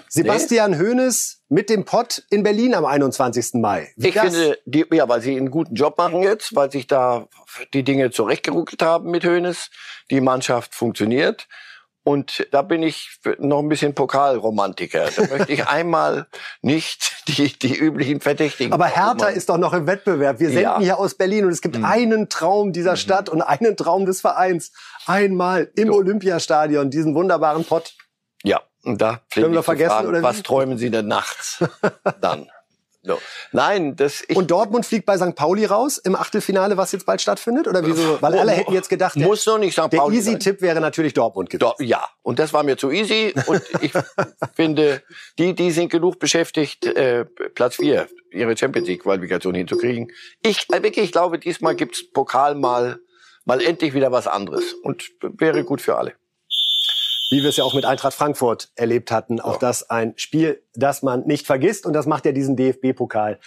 [0.09, 0.77] Sebastian nee.
[0.77, 3.53] Hoeneß mit dem Pott in Berlin am 21.
[3.55, 3.91] Mai.
[3.95, 4.23] Wie ich das?
[4.25, 7.27] finde, die, ja, weil sie einen guten Job machen jetzt, weil sich da
[7.73, 9.69] die Dinge zurechtgeruckelt haben mit Hoeneß.
[10.09, 11.47] Die Mannschaft funktioniert.
[12.03, 15.09] Und da bin ich noch ein bisschen Pokalromantiker.
[15.15, 16.27] Da möchte ich einmal
[16.61, 18.73] nicht die, die üblichen Verdächtigen.
[18.73, 20.39] Aber Hertha ist doch noch im Wettbewerb.
[20.39, 20.79] Wir senden ja.
[20.79, 21.85] hier aus Berlin und es gibt mhm.
[21.85, 22.97] einen Traum dieser mhm.
[22.97, 24.71] Stadt und einen Traum des Vereins.
[25.05, 25.95] Einmal im so.
[25.95, 27.93] Olympiastadion diesen wunderbaren Pott.
[28.43, 30.23] Ja, und da Können wir vergessen, fragen, oder wie?
[30.23, 31.63] was träumen Sie denn nachts
[32.21, 32.49] dann?
[33.01, 33.17] So.
[33.53, 35.33] Nein, das ich Und Dortmund fliegt bei St.
[35.33, 37.65] Pauli raus im Achtelfinale, was jetzt bald stattfindet?
[37.65, 38.21] Oder wieso?
[38.21, 39.89] Weil alle hätten jetzt gedacht, der, muss noch nicht St.
[39.89, 41.73] Pauli Der Easy-Tipp wäre natürlich Dortmund gewesen.
[41.77, 43.33] Do ja, und das war mir zu easy.
[43.47, 43.93] Und ich
[44.53, 45.01] finde,
[45.37, 47.23] die, die sind genug beschäftigt, äh,
[47.55, 50.11] Platz vier ihre Champions League-Qualifikation hinzukriegen.
[50.43, 52.99] Ich, äh, wirklich, ich glaube, diesmal gibt's Pokal mal
[53.49, 56.13] Mal endlich wieder was anderes und wäre gut für alle
[57.29, 59.39] wie wir es ja auch mit Eintracht Frankfurt erlebt hatten.
[59.39, 59.59] Auch ja.
[59.59, 63.39] das ein Spiel, das man nicht vergisst und das macht ja diesen DFB-Pokal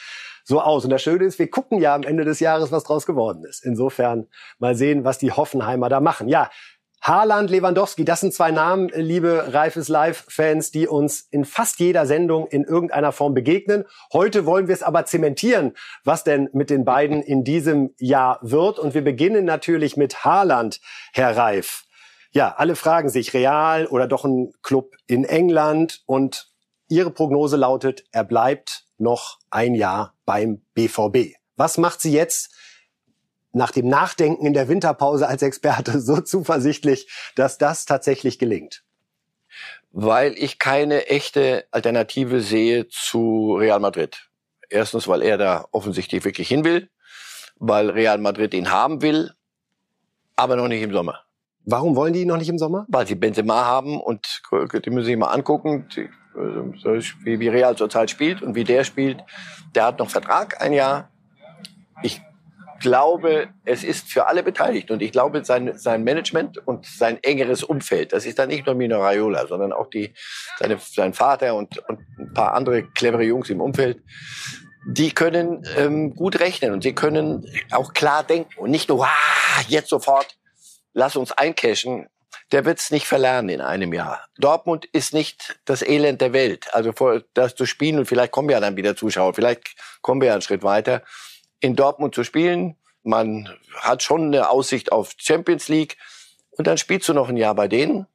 [0.45, 0.85] so aus.
[0.85, 3.64] Und das Schöne ist, wir gucken ja am Ende des Jahres, was draus geworden ist.
[3.64, 6.29] Insofern mal sehen, was die Hoffenheimer da machen.
[6.29, 6.51] Ja,
[7.01, 12.47] Haaland, Lewandowski, das sind zwei Namen, liebe Reifes Live-Fans, die uns in fast jeder Sendung
[12.47, 13.85] in irgendeiner Form begegnen.
[14.12, 15.73] Heute wollen wir es aber zementieren,
[16.05, 18.79] was denn mit den beiden in diesem Jahr wird.
[18.79, 20.81] Und wir beginnen natürlich mit Haaland,
[21.12, 21.87] Herr Reif.
[22.35, 26.51] Ja, alle fragen sich, Real oder doch ein Club in England und
[26.88, 31.37] ihre Prognose lautet, er bleibt noch ein Jahr beim BVB.
[31.57, 32.55] Was macht sie jetzt
[33.53, 38.83] nach dem Nachdenken in der Winterpause als Experte so zuversichtlich, dass das tatsächlich gelingt?
[39.90, 44.31] Weil ich keine echte Alternative sehe zu Real Madrid.
[44.71, 46.88] Erstens, weil er da offensichtlich wirklich hin will,
[47.57, 49.35] weil Real Madrid ihn haben will,
[50.35, 51.27] aber noch nicht im Sommer.
[51.64, 52.87] Warum wollen die ihn noch nicht im Sommer?
[52.88, 55.87] Weil sie Benzema haben und die müssen sich mal angucken,
[56.35, 59.20] wie, wie Real zurzeit spielt und wie der spielt.
[59.75, 61.11] Der hat noch Vertrag, ein Jahr.
[62.03, 62.20] Ich
[62.81, 67.62] glaube, es ist für alle beteiligt und ich glaube, sein, sein Management und sein engeres
[67.62, 70.12] Umfeld, das ist dann nicht nur Mino Raiola, sondern auch die,
[70.59, 74.03] seine, sein Vater und, und ein paar andere clevere Jungs im Umfeld,
[74.85, 79.62] die können ähm, gut rechnen und sie können auch klar denken und nicht nur, ah,
[79.68, 80.37] jetzt sofort
[80.92, 82.09] lass uns eincashen,
[82.50, 84.26] der wird es nicht verlernen in einem Jahr.
[84.38, 86.72] Dortmund ist nicht das Elend der Welt.
[86.74, 90.28] Also vor, das zu spielen und vielleicht kommen ja dann wieder Zuschauer, vielleicht kommen wir
[90.28, 91.02] ja einen Schritt weiter.
[91.61, 95.96] In Dortmund zu spielen, man hat schon eine Aussicht auf Champions League
[96.50, 98.07] und dann spielst du noch ein Jahr bei denen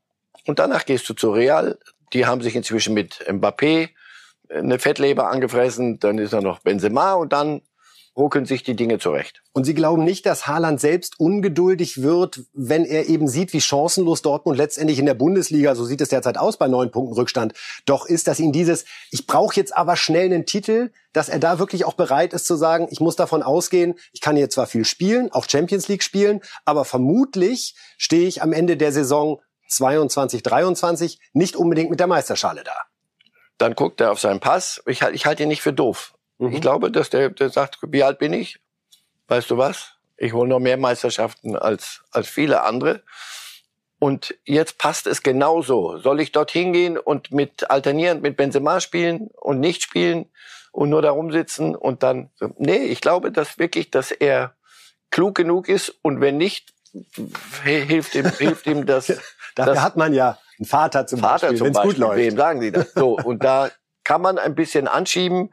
[0.46, 1.80] und danach gehst du zu Real.
[2.14, 3.90] Die haben sich inzwischen mit Mbappé
[4.50, 7.62] eine Fettleber angefressen, dann ist da noch Benzema und dann
[8.18, 9.44] ruckeln sich die Dinge zurecht.
[9.54, 14.24] Und Sie glauben nicht, dass Haaland selbst ungeduldig wird, wenn er eben sieht, wie chancenlos
[14.24, 17.54] Dortmund letztendlich in der Bundesliga, so sieht es derzeit aus bei neun Punkten Rückstand,
[17.86, 21.60] doch ist, dass ihn dieses, ich brauche jetzt aber schnell einen Titel, dass er da
[21.60, 24.84] wirklich auch bereit ist zu sagen, ich muss davon ausgehen, ich kann hier zwar viel
[24.84, 31.20] spielen, auch Champions League spielen, aber vermutlich stehe ich am Ende der Saison 22, 23
[31.34, 32.76] nicht unbedingt mit der Meisterschale da.
[33.58, 34.82] Dann guckt er auf seinen Pass.
[34.86, 36.17] Ich, ich halte ihn nicht für doof.
[36.38, 36.54] Mhm.
[36.54, 38.60] Ich glaube, dass der, der sagt, wie alt bin ich?
[39.28, 39.94] Weißt du was?
[40.18, 43.04] Ich hole noch mehr Meisterschaften als, als viele andere.
[44.00, 45.98] Und jetzt passt es genauso.
[45.98, 50.30] Soll ich dort hingehen und mit alternierend mit Benzema spielen und nicht spielen
[50.72, 54.54] und nur da rumsitzen und dann, nee, ich glaube, dass wirklich, dass er
[55.10, 56.74] klug genug ist und wenn nicht,
[57.64, 59.08] hilft ihm, hilft ihm das.
[59.56, 61.92] Dafür das hat man ja einen Vater zum Vater Beispiel, zum Beispiel.
[61.94, 62.18] Gut läuft.
[62.18, 62.94] Wem sagen Sie das?
[62.94, 63.72] So, und da
[64.04, 65.50] kann man ein bisschen anschieben.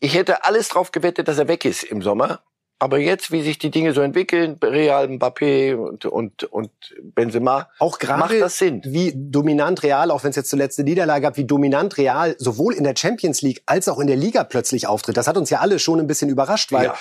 [0.00, 2.42] Ich hätte alles drauf gewettet, dass er weg ist im Sommer.
[2.82, 6.70] Aber jetzt, wie sich die Dinge so entwickeln, Real, Mbappé und, und, und
[7.02, 8.80] Benzema, auch gerade macht das Sinn.
[8.86, 12.72] Wie dominant Real, auch wenn es jetzt zuletzt eine Niederlage gab, wie dominant Real sowohl
[12.72, 15.18] in der Champions League als auch in der Liga plötzlich auftritt.
[15.18, 16.94] Das hat uns ja alle schon ein bisschen überrascht, weil ja.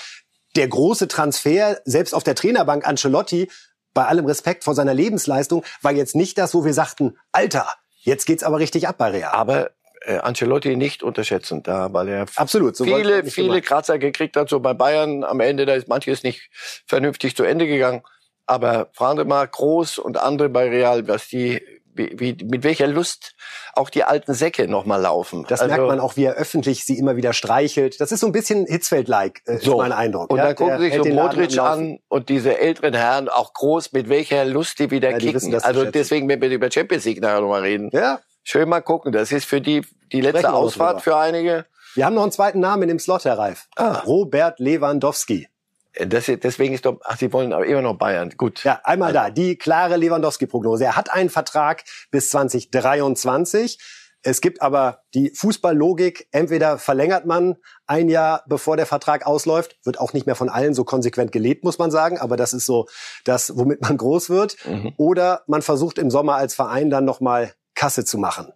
[0.58, 3.50] der große Transfer, selbst auf der Trainerbank Ancelotti,
[3.94, 7.66] bei allem Respekt vor seiner Lebensleistung, war jetzt nicht das, wo wir sagten, Alter,
[8.02, 9.32] jetzt geht's aber richtig ab bei Real.
[9.32, 9.72] Aber
[10.10, 13.66] äh, Ancelotti nicht unterschätzen, da, weil er Absolut, so viele, viele gemacht.
[13.66, 16.50] Kratzer gekriegt hat, so bei Bayern am Ende, da ist manches nicht
[16.88, 18.02] vernünftig zu Ende gegangen.
[18.48, 21.62] Aber fragen Sie mal Groß und andere bei Real, was die,
[21.94, 23.36] wie, wie, mit welcher Lust
[23.76, 25.46] auch die alten Säcke nochmal laufen.
[25.48, 28.02] Das also, merkt man auch, wie er öffentlich sie immer wieder streichelt.
[28.02, 29.74] Das ist so ein bisschen Hitzfeld-like, äh, so.
[29.74, 30.32] ist mein Eindruck.
[30.32, 34.10] Und ja, dann gucken sich so Modric an und diese älteren Herren, auch groß, mit
[34.10, 35.52] welcher Lust die wieder ja, die kicken.
[35.52, 37.92] Wissen, also deswegen, wenn wir über Champions League nachher nochmal reden.
[37.94, 39.12] Ja, Schön mal gucken.
[39.12, 41.66] Das ist für die, die letzte Ausfahrt für einige.
[41.96, 43.68] Wir haben noch einen zweiten Namen im Slot, Herr Reif.
[43.76, 44.00] Ah.
[44.00, 45.48] Robert Lewandowski.
[45.94, 48.34] Äh, das, deswegen ist doch, ach, Sie wollen aber immer noch Bayern.
[48.38, 48.64] Gut.
[48.64, 49.30] Ja, einmal da.
[49.30, 50.86] Die klare Lewandowski-Prognose.
[50.86, 53.80] Er hat einen Vertrag bis 2023.
[54.22, 57.56] Es gibt aber die Fußballlogik, entweder verlängert man
[57.88, 61.64] ein Jahr, bevor der Vertrag ausläuft, wird auch nicht mehr von allen so konsequent gelebt,
[61.64, 62.88] muss man sagen, aber das ist so
[63.24, 64.94] das, womit man groß wird, mhm.
[64.98, 68.52] oder man versucht im Sommer als Verein dann nochmal Kasse zu machen.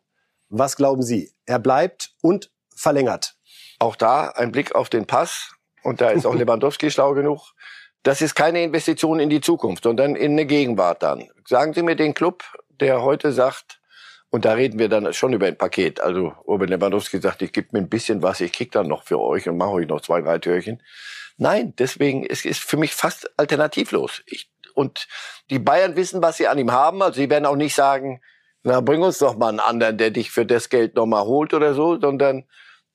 [0.50, 1.32] Was glauben Sie?
[1.46, 3.36] Er bleibt und verlängert.
[3.80, 5.54] Auch da ein Blick auf den Pass.
[5.82, 7.54] Und da ist auch Lewandowski schlau genug.
[8.04, 11.30] Das ist keine Investition in die Zukunft, sondern in eine Gegenwart dann.
[11.48, 12.44] Sagen Sie mir den Club,
[12.82, 13.80] der heute sagt,
[14.30, 16.02] und da reden wir dann schon über ein Paket.
[16.02, 19.22] Also Robert Lewandowski sagt, ich gebe mir ein bisschen was, ich krieg dann noch für
[19.22, 20.84] euch und mache euch noch zwei, drei Türchen.
[21.38, 24.22] Nein, deswegen es ist für mich fast alternativlos.
[24.26, 25.08] Ich, und
[25.50, 27.02] die Bayern wissen, was sie an ihm haben.
[27.02, 28.20] Also sie werden auch nicht sagen,
[28.64, 31.74] na, bring uns doch mal einen anderen, der dich für das Geld nochmal holt oder
[31.74, 32.46] so, sondern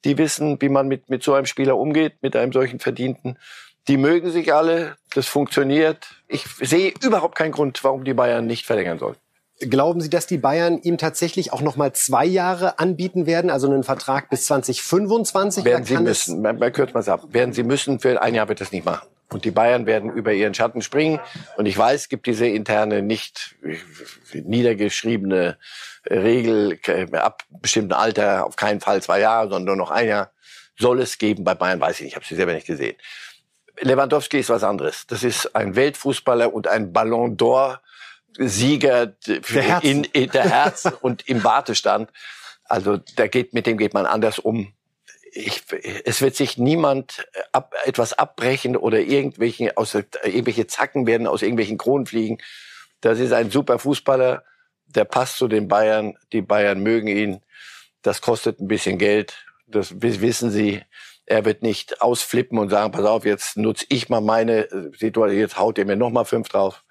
[0.04, 3.38] die wissen, wie man mit, mit so einem Spieler umgeht, mit einem solchen Verdienten.
[3.86, 6.06] Die mögen sich alle, das funktioniert.
[6.26, 9.16] Ich sehe überhaupt keinen Grund, warum die Bayern nicht verlängern sollen.
[9.60, 13.66] Glauben Sie, dass die Bayern ihm tatsächlich auch noch mal zwei Jahre anbieten werden, also
[13.66, 15.64] einen Vertrag bis 2025?
[15.64, 16.42] Werden sie müssen.
[16.42, 17.24] Man, man kürzt mal ab.
[17.30, 17.98] Werden sie müssen.
[17.98, 19.08] Für ein Jahr wird das nicht machen.
[19.30, 21.20] Und die Bayern werden über ihren Schatten springen.
[21.56, 23.56] Und ich weiß, es gibt diese interne, nicht
[24.32, 25.58] niedergeschriebene
[26.08, 26.78] Regel,
[27.12, 30.32] ab bestimmten Alter auf keinen Fall zwei Jahre, sondern nur noch ein Jahr.
[30.78, 32.12] Soll es geben bei Bayern, weiß ich nicht.
[32.12, 32.96] Ich habe sie selber nicht gesehen.
[33.80, 35.06] Lewandowski ist was anderes.
[35.06, 37.80] Das ist ein Weltfußballer und ein Ballon d'Or
[38.38, 42.10] Sieger der in, in der Herz und im Wartestand.
[42.64, 44.72] Also da geht, mit dem geht man anders um.
[45.40, 45.62] Ich,
[46.04, 51.78] es wird sich niemand ab, etwas abbrechen oder irgendwelche, aus, irgendwelche Zacken werden aus irgendwelchen
[51.78, 52.38] Kronen fliegen.
[53.00, 54.42] Das ist ein super Fußballer,
[54.86, 56.18] der passt zu den Bayern.
[56.32, 57.40] Die Bayern mögen ihn.
[58.02, 59.46] Das kostet ein bisschen Geld.
[59.68, 60.82] Das wissen sie.
[61.24, 64.66] Er wird nicht ausflippen und sagen, pass auf, jetzt nutze ich mal meine
[64.98, 66.84] Situation, jetzt haut er mir noch mal fünf drauf.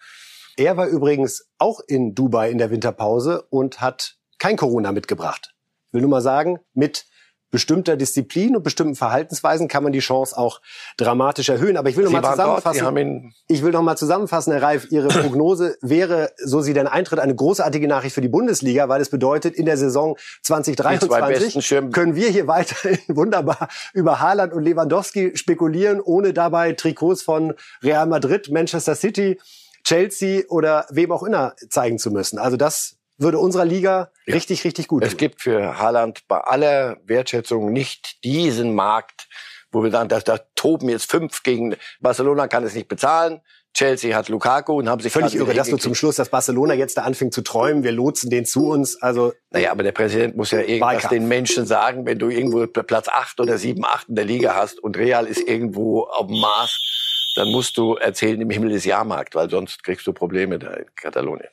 [0.56, 5.54] Er war übrigens auch in Dubai in der Winterpause und hat kein Corona mitgebracht.
[5.88, 7.08] Ich will nur mal sagen, mit
[7.52, 10.62] bestimmter Disziplin und bestimmten Verhaltensweisen kann man die Chance auch
[10.98, 11.78] dramatisch erhöhen.
[11.78, 13.34] Aber ich will noch Sie mal zusammenfassen.
[13.48, 14.88] ich will noch mal zusammenfassen, Herr Reif.
[14.92, 19.10] Ihre Prognose wäre, so sie denn eintritt, eine großartige Nachricht für die Bundesliga, weil es
[19.10, 26.02] bedeutet, in der Saison 2023 können wir hier weiterhin wunderbar über Haaland und Lewandowski spekulieren,
[26.02, 29.40] ohne dabei Trikots von Real Madrid, Manchester City
[29.84, 32.40] Chelsea oder wem auch immer zeigen zu müssen.
[32.40, 34.34] Also das würde unserer Liga ja.
[34.34, 35.18] richtig, richtig gut Es tun.
[35.18, 39.28] gibt für Haaland bei aller Wertschätzung nicht diesen Markt,
[39.72, 43.42] wo wir sagen, dass da toben jetzt fünf gegen Barcelona kann es nicht bezahlen.
[43.74, 46.98] Chelsea hat Lukaku und haben sich völlig irre, dass du zum Schluss, dass Barcelona jetzt
[46.98, 49.00] da anfängt zu träumen, wir lotsen den zu uns.
[49.02, 51.10] Also naja, aber der Präsident muss ja irgendwas Wahlkampf.
[51.10, 54.80] den Menschen sagen, wenn du irgendwo Platz acht oder sieben, acht in der Liga hast
[54.80, 56.88] und Real ist irgendwo auf dem Mars
[57.38, 60.88] dann musst du erzählen, im Himmel ist Jahrmarkt, weil sonst kriegst du Probleme da in
[60.96, 61.50] Katalonien.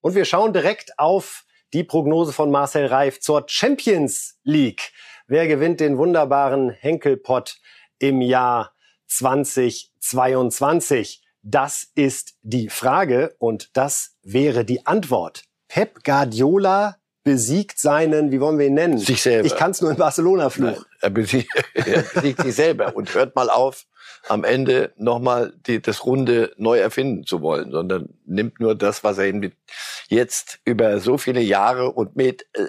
[0.00, 4.92] Und wir schauen direkt auf die Prognose von Marcel Reif zur Champions League.
[5.26, 7.58] Wer gewinnt den wunderbaren Henkelpott
[7.98, 8.74] im Jahr
[9.06, 11.22] 2022?
[11.42, 15.44] Das ist die Frage und das wäre die Antwort.
[15.68, 18.98] Pep Guardiola besiegt seinen, wie wollen wir ihn nennen?
[18.98, 19.46] Sich selber.
[19.46, 20.84] Ich kann es nur in Barcelona fluchen.
[21.00, 23.86] Er besiegt, er besiegt sich selber und hört mal auf,
[24.28, 29.32] am Ende nochmal das Runde neu erfinden zu wollen, sondern nimmt nur das, was er
[30.08, 32.68] jetzt über so viele Jahre und mit, äh,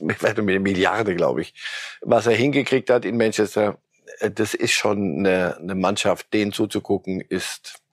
[0.00, 1.54] mit einer Milliarde, glaube ich,
[2.00, 3.78] was er hingekriegt hat in Manchester,
[4.20, 7.83] äh, das ist schon eine, eine Mannschaft, denen zuzugucken, ist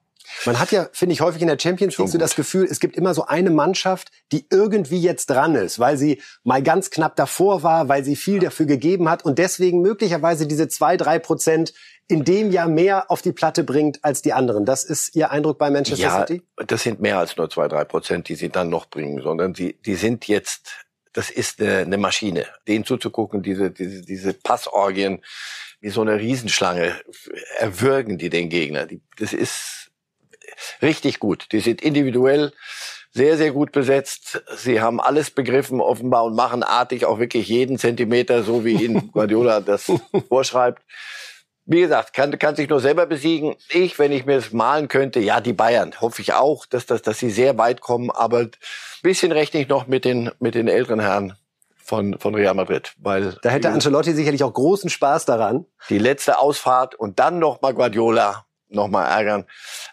[0.46, 2.96] man hat ja, finde ich, häufig in der Champions League so das Gefühl, es gibt
[2.96, 7.62] immer so eine Mannschaft, die irgendwie jetzt dran ist, weil sie mal ganz knapp davor
[7.62, 11.72] war, weil sie viel dafür gegeben hat und deswegen möglicherweise diese zwei, drei Prozent
[12.08, 14.64] in dem Jahr mehr auf die Platte bringt als die anderen.
[14.64, 16.42] Das ist Ihr Eindruck bei Manchester ja, City?
[16.66, 19.80] Das sind mehr als nur zwei, drei Prozent, die sie dann noch bringen, sondern die,
[19.82, 22.46] die sind jetzt, das ist eine, eine Maschine.
[22.68, 25.22] Denen zuzugucken, diese, diese, diese Passorgien,
[25.80, 26.94] wie so eine Riesenschlange
[27.58, 28.86] erwürgen die den Gegner.
[28.86, 29.81] Die, das ist
[30.80, 31.48] richtig gut.
[31.52, 32.52] Die sind individuell
[33.12, 34.42] sehr, sehr gut besetzt.
[34.56, 39.10] Sie haben alles begriffen offenbar und machen artig auch wirklich jeden Zentimeter, so wie ihn
[39.12, 39.92] Guardiola das
[40.28, 40.82] vorschreibt.
[41.64, 43.54] Wie gesagt, kann, kann sich nur selber besiegen.
[43.70, 47.02] Ich, wenn ich mir das malen könnte, ja, die Bayern, hoffe ich auch, dass, dass,
[47.02, 48.10] dass sie sehr weit kommen.
[48.10, 48.50] Aber ein
[49.02, 51.36] bisschen rechne ich noch mit den, mit den älteren Herren
[51.76, 52.94] von, von Real Madrid.
[52.98, 55.66] Weil da hätte Ancelotti sicherlich auch großen Spaß daran.
[55.88, 59.44] Die letzte Ausfahrt und dann noch mal Guardiola nochmal ärgern.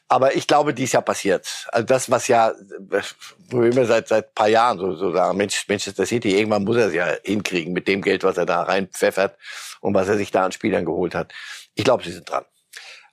[0.07, 1.67] Aber ich glaube, dies Jahr passiert.
[1.71, 2.53] Also das, was ja,
[3.49, 6.77] wo wir immer seit seit paar Jahren so, so sagen, Mensch, Manchester City, irgendwann muss
[6.77, 9.37] er es ja hinkriegen mit dem Geld, was er da reinpfeffert
[9.81, 11.33] und was er sich da an Spielern geholt hat.
[11.75, 12.45] Ich glaube, sie sind dran.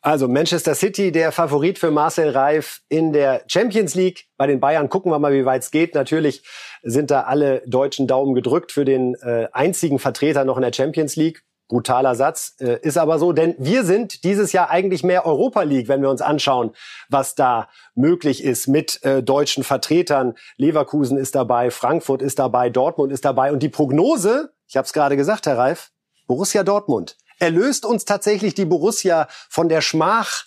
[0.07, 4.27] Also Manchester City, der Favorit für Marcel Reif in der Champions League.
[4.37, 5.97] Bei den Bayern gucken wir mal, wie weit es geht.
[5.97, 6.45] Natürlich
[6.85, 11.17] sind da alle deutschen Daumen gedrückt für den äh, einzigen Vertreter noch in der Champions
[11.17, 11.43] League.
[11.69, 15.89] Brutaler Satz, äh, ist aber so, denn wir sind dieses Jahr eigentlich mehr Europa League,
[15.89, 16.71] wenn wir uns anschauen,
[17.09, 20.35] was da möglich ist mit äh, deutschen Vertretern.
[20.57, 24.93] Leverkusen ist dabei, Frankfurt ist dabei, Dortmund ist dabei und die Prognose, ich habe es
[24.93, 25.91] gerade gesagt, Herr Reif,
[26.27, 27.17] Borussia Dortmund.
[27.39, 30.45] Erlöst uns tatsächlich die Borussia von der Schmach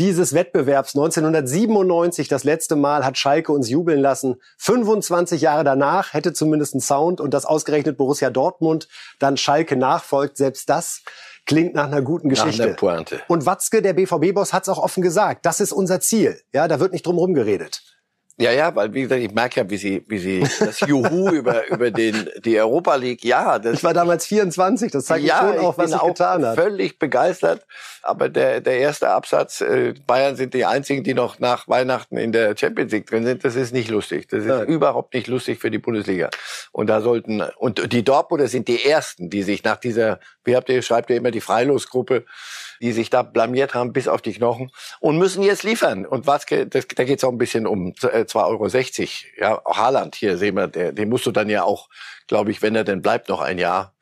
[0.00, 4.40] dieses Wettbewerbs 1997 das letzte Mal hat Schalke uns jubeln lassen.
[4.56, 10.38] 25 Jahre danach hätte zumindest ein Sound und das ausgerechnet Borussia Dortmund dann Schalke nachfolgt.
[10.38, 11.02] Selbst das
[11.44, 12.68] klingt nach einer guten Geschichte.
[12.68, 13.20] Nach Pointe.
[13.28, 15.44] Und Watzke, der BVB-Boss, hat es auch offen gesagt.
[15.44, 16.40] Das ist unser Ziel.
[16.54, 17.82] Ja, da wird nicht drum herum geredet.
[18.40, 21.68] Ja, ja, weil wie gesagt, ich merke ja, wie sie, wie sie das Juhu über
[21.68, 23.22] über den die Europa League.
[23.22, 24.90] Ja, das ich war damals 24.
[24.90, 26.54] Das zeigt ja, schon auch, was ich getan hat.
[26.56, 27.66] Völlig begeistert.
[28.00, 32.32] Aber der der erste Absatz, äh, Bayern sind die einzigen, die noch nach Weihnachten in
[32.32, 33.44] der Champions League drin sind.
[33.44, 34.28] Das ist nicht lustig.
[34.28, 34.62] Das ist ja.
[34.62, 36.30] überhaupt nicht lustig für die Bundesliga.
[36.72, 40.70] Und da sollten und die Dortmunder sind die ersten, die sich nach dieser, wie habt
[40.70, 42.24] ihr schreibt ihr immer die Freilosgruppe
[42.80, 46.06] die sich da blamiert haben bis auf die Knochen und müssen jetzt liefern.
[46.06, 48.68] Und was, das, da geht es auch ein bisschen um 2,60 Euro.
[49.38, 51.88] Ja, Haaland hier sehen wir, der, den musst du dann ja auch,
[52.26, 53.94] glaube ich, wenn er denn bleibt noch ein Jahr,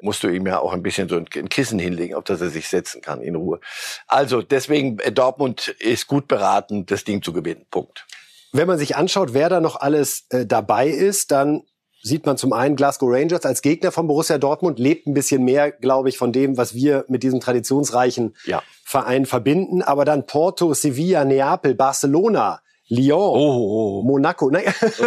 [0.00, 2.68] musst du ihm ja auch ein bisschen so ein Kissen hinlegen, auf das er sich
[2.68, 3.60] setzen kann in Ruhe.
[4.06, 7.66] Also deswegen, äh, Dortmund ist gut beraten, das Ding zu gewinnen.
[7.70, 8.06] Punkt.
[8.52, 11.62] Wenn man sich anschaut, wer da noch alles äh, dabei ist, dann
[12.04, 15.72] sieht man zum einen Glasgow Rangers als Gegner von Borussia Dortmund, lebt ein bisschen mehr,
[15.72, 18.62] glaube ich, von dem, was wir mit diesem traditionsreichen ja.
[18.84, 19.82] Verein verbinden.
[19.82, 24.02] Aber dann Porto, Sevilla, Neapel, Barcelona, Lyon, oh, oh, oh.
[24.02, 24.50] Monaco.
[24.50, 24.64] Nein,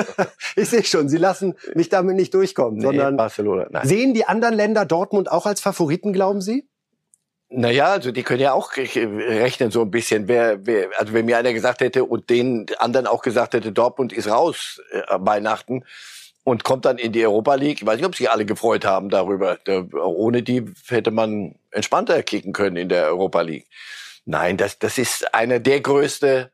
[0.56, 3.68] ich sehe schon, Sie lassen mich damit nicht durchkommen, nee, sondern Barcelona.
[3.70, 3.88] Nein.
[3.88, 6.68] sehen die anderen Länder Dortmund auch als Favoriten, glauben Sie?
[7.50, 10.28] Naja, also die können ja auch rechnen so ein bisschen.
[10.28, 14.12] Wer, wer, also wenn mir einer gesagt hätte und den anderen auch gesagt hätte, Dortmund
[14.12, 15.86] ist raus äh, Weihnachten,
[16.48, 17.82] und kommt dann in die Europa League.
[17.82, 19.58] Ich weiß nicht, ob sich alle gefreut haben darüber.
[19.94, 23.68] ohne die hätte man entspannter kicken können in der Europa League.
[24.24, 26.54] Nein, das, das ist einer der größte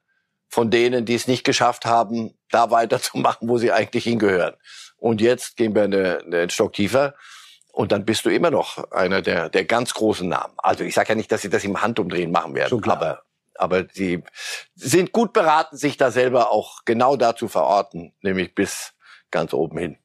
[0.49, 4.55] von denen, die es nicht geschafft haben, da weiterzumachen, wo sie eigentlich hingehören.
[4.97, 7.13] Und jetzt gehen wir eine, einen Stock tiefer.
[7.71, 10.55] Und dann bist du immer noch einer der, der ganz großen Namen.
[10.57, 13.21] Also ich sage ja nicht, dass sie das im Handumdrehen machen werden, aber,
[13.53, 14.23] aber sie
[14.73, 18.93] sind gut beraten, sich da selber auch genau dazu verorten, nämlich bis
[19.33, 19.97] ganz oben hin.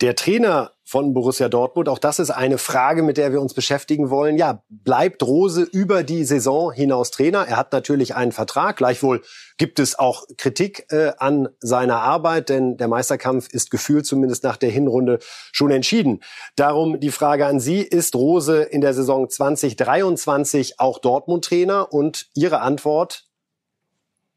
[0.00, 4.08] Der Trainer von Borussia Dortmund, auch das ist eine Frage, mit der wir uns beschäftigen
[4.08, 4.38] wollen.
[4.38, 7.46] Ja, bleibt Rose über die Saison hinaus Trainer?
[7.46, 8.78] Er hat natürlich einen Vertrag.
[8.78, 9.20] Gleichwohl
[9.58, 14.56] gibt es auch Kritik äh, an seiner Arbeit, denn der Meisterkampf ist gefühlt zumindest nach
[14.56, 15.18] der Hinrunde
[15.52, 16.22] schon entschieden.
[16.56, 21.92] Darum die Frage an Sie, ist Rose in der Saison 2023 auch Dortmund Trainer?
[21.92, 23.26] Und Ihre Antwort?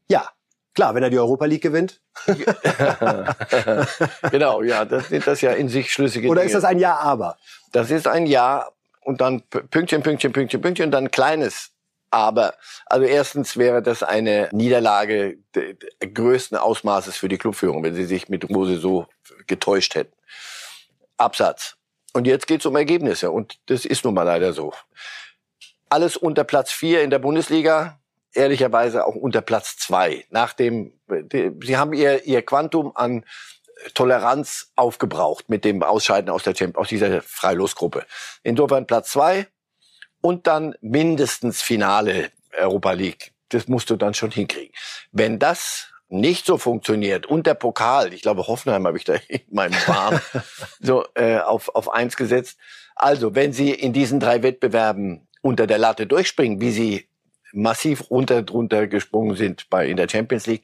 [0.09, 0.29] Ja,
[0.73, 2.01] Klar, wenn er die Europa League gewinnt.
[4.31, 6.47] genau, ja, das sind das ja in sich schlüssige Oder Dinge.
[6.47, 7.37] ist das ein Ja, aber?
[7.71, 8.67] Das ist ein Ja
[9.01, 11.73] und dann Pünktchen, Pünktchen, Pünktchen, Pünktchen und dann kleines
[12.13, 12.53] aber.
[12.85, 15.37] Also erstens wäre das eine Niederlage
[15.99, 19.07] größten Ausmaßes für die Clubführung, wenn sie sich mit Rose so
[19.47, 20.13] getäuscht hätten.
[21.17, 21.75] Absatz.
[22.13, 24.73] Und jetzt geht's um Ergebnisse und das ist nun mal leider so.
[25.89, 27.99] Alles unter Platz vier in der Bundesliga,
[28.33, 30.25] ehrlicherweise auch unter Platz zwei.
[30.29, 30.93] Nach dem,
[31.61, 33.25] sie haben ihr, ihr Quantum an
[33.93, 38.05] Toleranz aufgebraucht mit dem Ausscheiden aus der aus dieser Freilosgruppe.
[38.43, 39.47] Insofern Platz zwei
[40.21, 43.33] und dann mindestens Finale Europa League.
[43.49, 44.73] Das musst du dann schon hinkriegen.
[45.11, 49.41] Wenn das nicht so funktioniert und der Pokal, ich glaube Hoffenheim habe ich da in
[49.51, 50.19] meinem Farm
[50.79, 52.57] so äh, auf auf eins gesetzt.
[52.95, 57.09] Also wenn Sie in diesen drei Wettbewerben unter der Latte durchspringen, wie Sie
[57.53, 60.63] massiv runter drunter gesprungen sind bei in der Champions League.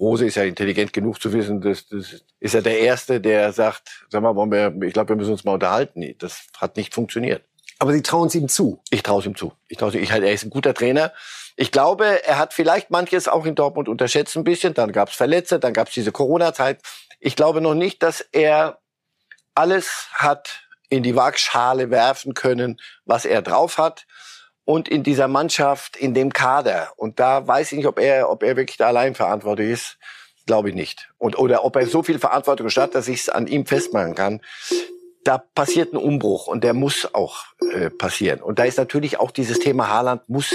[0.00, 4.06] Rose ist ja intelligent genug zu wissen, dass das ist ja der erste, der sagt,
[4.08, 6.04] sag mal, wollen wir, ich glaube, wir müssen uns mal unterhalten.
[6.18, 7.42] Das hat nicht funktioniert.
[7.80, 8.80] Aber Sie trauen es ihm zu?
[8.90, 9.52] Ich traue es ihm zu.
[9.68, 11.12] Ich traue ich halt, er ist ein guter Trainer.
[11.56, 14.74] Ich glaube, er hat vielleicht manches auch in Dortmund unterschätzt ein bisschen.
[14.74, 16.80] Dann gab es Verletzte, dann gab es diese Corona-Zeit.
[17.18, 18.78] Ich glaube noch nicht, dass er
[19.54, 24.06] alles hat in die Waagschale werfen können, was er drauf hat
[24.68, 26.92] und in dieser Mannschaft, in dem Kader.
[26.96, 29.96] Und da weiß ich nicht, ob er, ob er wirklich da allein verantwortlich ist.
[30.44, 31.08] Glaube ich nicht.
[31.16, 34.42] Und, oder ob er so viel Verantwortung hat, dass ich es an ihm festmachen kann.
[35.24, 38.42] Da passiert ein Umbruch und der muss auch äh, passieren.
[38.42, 40.52] Und da ist natürlich auch dieses Thema Haaland muss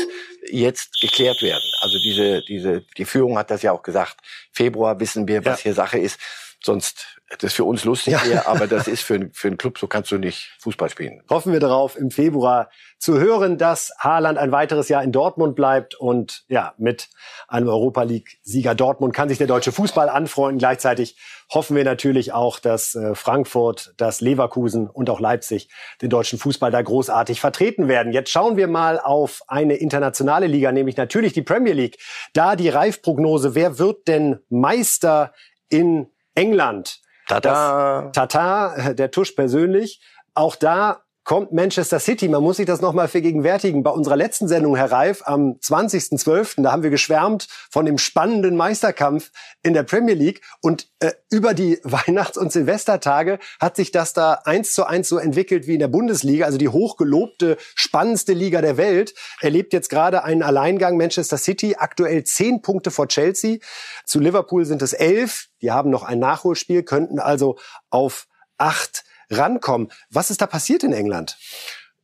[0.48, 1.64] jetzt geklärt werden.
[1.82, 4.18] Also diese, diese, die Führung hat das ja auch gesagt.
[4.52, 5.64] Februar wissen wir, was ja.
[5.64, 6.20] hier Sache ist.
[6.66, 8.24] Sonst das ist für uns lustig ja.
[8.24, 11.24] hier, aber das ist für, für einen Club, so kannst du nicht Fußball spielen.
[11.30, 15.96] Hoffen wir darauf, im Februar zu hören, dass Haaland ein weiteres Jahr in Dortmund bleibt
[15.96, 17.10] und ja, mit
[17.48, 20.60] einem Europa League-Sieger Dortmund kann sich der deutsche Fußball anfreunden.
[20.60, 21.18] Gleichzeitig
[21.50, 25.70] hoffen wir natürlich auch, dass äh, Frankfurt, dass Leverkusen und auch Leipzig
[26.02, 28.14] den deutschen Fußball da großartig vertreten werden.
[28.14, 31.98] Jetzt schauen wir mal auf eine internationale Liga, nämlich natürlich die Premier League.
[32.34, 35.34] Da die Reifprognose, wer wird denn Meister
[35.70, 37.00] in England?
[37.28, 38.10] Tata.
[38.12, 40.02] Tata, der Tusch persönlich.
[40.34, 42.28] Auch da kommt Manchester City.
[42.28, 43.84] Man muss sich das nochmal vergegenwärtigen.
[43.84, 48.58] Bei unserer letzten Sendung, Herr Reif, am 20.12., da haben wir geschwärmt von dem spannenden
[48.58, 50.42] Meisterkampf in der Premier League.
[50.62, 55.18] Und äh, über die Weihnachts- und Silvestertage hat sich das da eins zu eins so
[55.18, 56.46] entwickelt wie in der Bundesliga.
[56.46, 61.76] Also die hochgelobte, spannendste Liga der Welt erlebt jetzt gerade einen Alleingang Manchester City.
[61.78, 63.60] Aktuell zehn Punkte vor Chelsea.
[64.06, 65.48] Zu Liverpool sind es elf.
[65.62, 67.58] Die haben noch ein Nachholspiel, könnten also
[67.90, 69.06] auf acht
[69.38, 69.92] rankommen.
[70.10, 71.38] Was ist da passiert in England?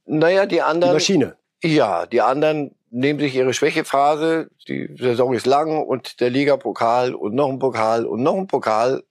[0.06, 0.92] Naja, die anderen.
[0.92, 1.38] Die Maschine.
[1.64, 4.50] Ja, die anderen nehmen sich ihre Schwächephase.
[4.68, 9.04] Die Saison ist lang und der Ligapokal und noch ein Pokal und noch ein Pokal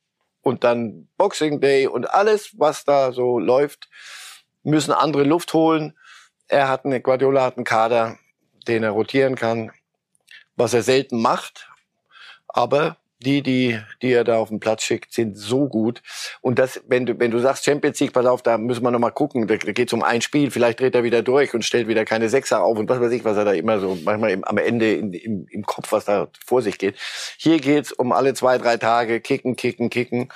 [0.43, 3.89] und dann Boxing Day und alles, was da so läuft,
[4.63, 5.97] müssen andere Luft holen.
[6.49, 8.19] Er hat eine, Guardiola hat einen Kader,
[8.67, 9.71] den er rotieren kann,
[10.57, 11.69] was er selten macht.
[12.49, 16.03] Aber die, die, die er da auf den Platz schickt, sind so gut.
[16.41, 19.01] Und das, wenn du, wenn du sagst Champions League, pass auf, da müssen wir noch
[19.01, 21.65] mal gucken, da, da geht es um ein Spiel, vielleicht dreht er wieder durch und
[21.65, 24.31] stellt wieder keine Sechser auf und was weiß ich, was er da immer so, manchmal
[24.31, 26.97] im, am Ende in, im, im Kopf, was da vor sich geht.
[27.39, 30.29] Hier geht's um alle zwei, drei Tage, kicken, kicken, kicken.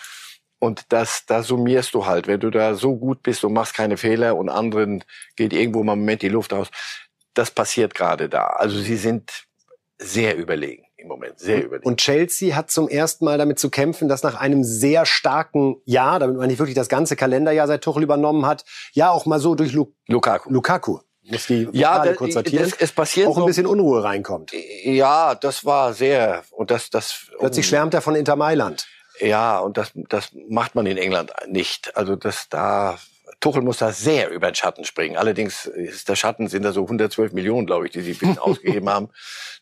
[0.59, 2.29] Und das, da summierst du halt.
[2.29, 5.03] Wenn du da so gut bist und machst keine Fehler und anderen
[5.35, 6.69] geht irgendwo mal im Moment die Luft aus.
[7.35, 8.47] Das passiert gerade da.
[8.47, 9.47] Also sie sind
[9.99, 11.87] sehr überlegen im Moment, sehr überlegen.
[11.87, 16.19] Und Chelsea hat zum ersten Mal damit zu kämpfen, dass nach einem sehr starken Jahr,
[16.19, 19.55] damit man nicht wirklich das ganze Kalenderjahr seit Tuchel übernommen hat, ja auch mal so
[19.55, 20.51] durch Lu Lukaku.
[20.51, 24.53] Lukaku muss die Ja, das- kurz sortieren, das- es passiert auch ein bisschen Unruhe reinkommt.
[24.85, 28.87] Ja, das war sehr und das das Plötzlich schwärmt er von Inter Mailand.
[29.21, 31.97] Ja, und das das macht man in England nicht.
[31.97, 32.99] Also das da
[33.43, 35.17] Tuchel muss da sehr über den Schatten springen.
[35.17, 39.11] Allerdings ist der Schatten sind da so 112 Millionen, glaube ich, die sie ausgegeben haben.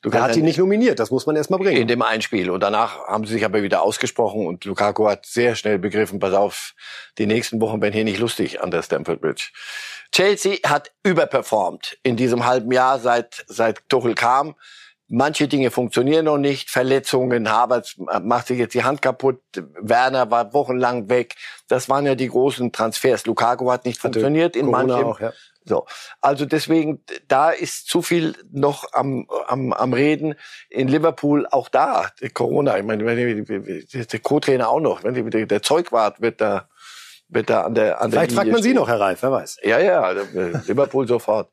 [0.02, 1.80] Du Er hat ihn nicht nominiert, das muss man erst mal bringen.
[1.80, 5.56] in dem Einspiel und danach haben sie sich aber wieder ausgesprochen und Lukaku hat sehr
[5.56, 6.74] schnell begriffen, pass auf,
[7.18, 9.48] die nächsten Wochen werden hier nicht lustig an der Stamford Bridge.
[10.12, 14.56] Chelsea hat überperformt in diesem halben Jahr seit seit Tuchel kam.
[15.12, 16.70] Manche Dinge funktionieren noch nicht.
[16.70, 19.40] Verletzungen, Havertz macht sich jetzt die Hand kaputt.
[19.80, 21.34] Werner war wochenlang weg.
[21.66, 23.26] Das waren ja die großen Transfers.
[23.26, 25.06] Lukaku hat nicht funktioniert in Corona manchem.
[25.08, 25.32] auch, ja.
[25.64, 25.84] So,
[26.20, 30.36] also deswegen, da ist zu viel noch am, am, am Reden.
[30.70, 36.20] In Liverpool auch da, Corona, ich meine, wenn die- der Co-Trainer auch noch, der Zeugwart
[36.22, 36.68] wird da,
[37.30, 38.76] wird da an der, an Vielleicht der fragt man Sie stehen.
[38.76, 39.58] noch, Herr Reif, wer weiß.
[39.62, 40.10] Ja, ja,
[40.66, 41.50] Liverpool sofort.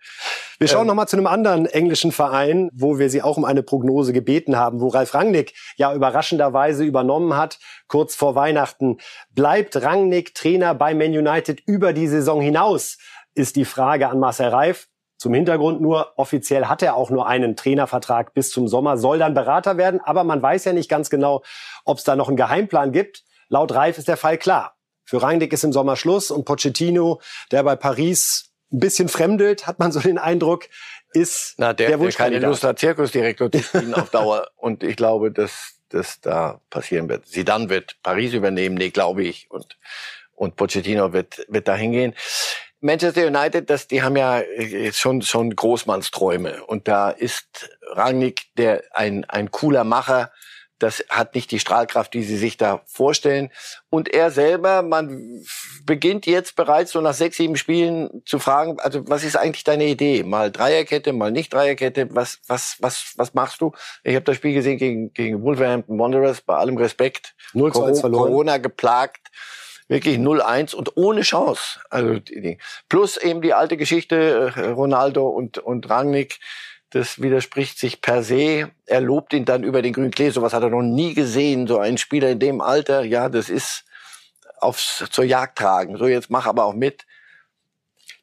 [0.60, 3.62] Wir schauen noch mal zu einem anderen englischen Verein, wo wir Sie auch um eine
[3.62, 8.98] Prognose gebeten haben, wo Ralf Rangnick ja überraschenderweise übernommen hat, kurz vor Weihnachten.
[9.30, 12.98] Bleibt Rangnick Trainer bei Man United über die Saison hinaus,
[13.36, 14.88] ist die Frage an Marcel Reif.
[15.20, 19.34] Zum Hintergrund nur, offiziell hat er auch nur einen Trainervertrag bis zum Sommer, soll dann
[19.34, 21.44] Berater werden, aber man weiß ja nicht ganz genau,
[21.86, 23.24] ob es da noch einen Geheimplan gibt.
[23.50, 24.77] Laut Reif ist der Fall klar.
[25.08, 29.80] Für Rangnick ist im Sommer Schluss und Pochettino, der bei Paris ein bisschen fremdelt, hat
[29.80, 30.66] man so den Eindruck,
[31.14, 32.49] ist Na, der, der keine Wunschkandidat.
[32.49, 34.49] Lust hat, Zirkusdirektor zu spielen auf Dauer.
[34.58, 37.26] Und ich glaube, dass das da passieren wird.
[37.26, 39.49] Zidane wird Paris übernehmen, nee, glaube ich.
[39.49, 39.78] Und,
[40.34, 42.14] und Pochettino wird, wird da hingehen.
[42.82, 46.66] Manchester United, das, die haben ja jetzt schon, schon Großmannsträume.
[46.66, 50.32] Und da ist Rangnick der, ein, ein cooler Macher.
[50.80, 53.52] Das hat nicht die Strahlkraft, die sie sich da vorstellen.
[53.90, 55.44] Und er selber, man
[55.86, 59.86] beginnt jetzt bereits so nach sechs, sieben Spielen zu fragen, also was ist eigentlich deine
[59.86, 60.24] Idee?
[60.24, 63.72] Mal Dreierkette, mal nicht Dreierkette, was, was, was, was machst du?
[64.04, 67.36] Ich habe das Spiel gesehen gegen, gegen Wolverhampton Wanderers, bei allem Respekt.
[67.54, 68.30] 0 zu 1 verloren.
[68.30, 69.32] Corona geplagt.
[69.90, 71.80] Wirklich 0-1 und ohne Chance.
[71.90, 72.20] Also
[72.90, 76.40] plus eben die alte Geschichte äh, Ronaldo und und Rangnick.
[76.92, 78.72] Das widerspricht sich per se.
[78.86, 80.30] Er lobt ihn dann über den grünen Klee.
[80.30, 81.68] Sowas hat er noch nie gesehen.
[81.68, 83.04] So ein Spieler in dem Alter.
[83.04, 83.84] Ja, das ist
[84.60, 85.98] aufs zur Jagd tragen.
[85.98, 87.06] So jetzt mach aber auch mit.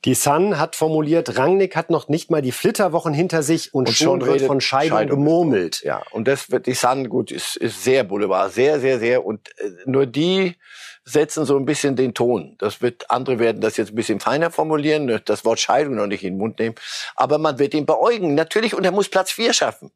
[0.05, 3.95] Die Sun hat formuliert, Rangnick hat noch nicht mal die Flitterwochen hinter sich und, Und
[3.95, 5.83] schon, schon wird von Scheidung, Scheidung gemurmelt.
[5.83, 9.49] Ja, und das wird die Sun gut ist ist sehr Boulevard, sehr sehr sehr und
[9.59, 10.57] äh, nur die
[11.05, 12.57] setzen so ein bisschen den Ton.
[12.59, 16.07] Das wird andere werden das jetzt ein bisschen feiner formulieren, ne, das Wort Scheidung noch
[16.07, 16.77] nicht in den Mund nehmen,
[17.15, 19.91] aber man wird ihn beäugen natürlich und er muss Platz vier schaffen.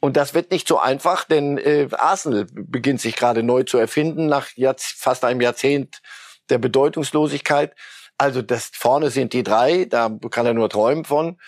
[0.00, 4.26] Und das wird nicht so einfach, denn äh, Arsenal beginnt sich gerade neu zu erfinden
[4.26, 6.00] nach Jahrz fast einem Jahrzehnt
[6.48, 7.74] der Bedeutungslosigkeit.
[8.16, 11.38] Also das vorne sind die drei, da kann er nur träumen von.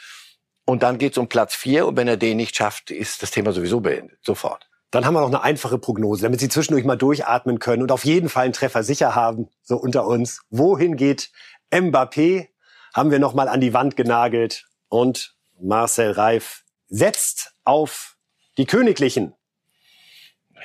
[0.65, 3.53] Und dann geht's um Platz vier und wenn er den nicht schafft, ist das Thema
[3.53, 4.19] sowieso beendet.
[4.23, 4.69] Sofort.
[4.93, 8.05] Dann haben wir noch eine einfache Prognose, damit Sie zwischendurch mal durchatmen können und auf
[8.05, 10.43] jeden Fall einen Treffer sicher haben, so unter uns.
[10.51, 11.33] Wohin geht
[11.73, 12.49] Mbappé?
[12.93, 18.19] Haben wir noch mal an die Wand genagelt und Marcel Reif setzt auf
[18.59, 19.33] die Königlichen.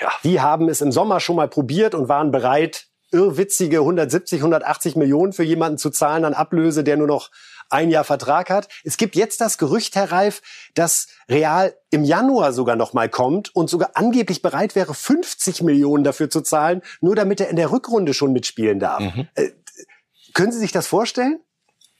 [0.01, 0.11] Ja.
[0.25, 5.31] Die haben es im Sommer schon mal probiert und waren bereit, irrwitzige 170, 180 Millionen
[5.31, 7.31] für jemanden zu zahlen an Ablöse, der nur noch
[7.69, 8.67] ein Jahr Vertrag hat.
[8.83, 10.41] Es gibt jetzt das Gerücht, Herr Reif,
[10.73, 16.03] dass Real im Januar sogar noch mal kommt und sogar angeblich bereit wäre, 50 Millionen
[16.03, 18.99] dafür zu zahlen, nur damit er in der Rückrunde schon mitspielen darf.
[18.99, 19.27] Mhm.
[19.35, 19.49] Äh,
[20.33, 21.39] können Sie sich das vorstellen?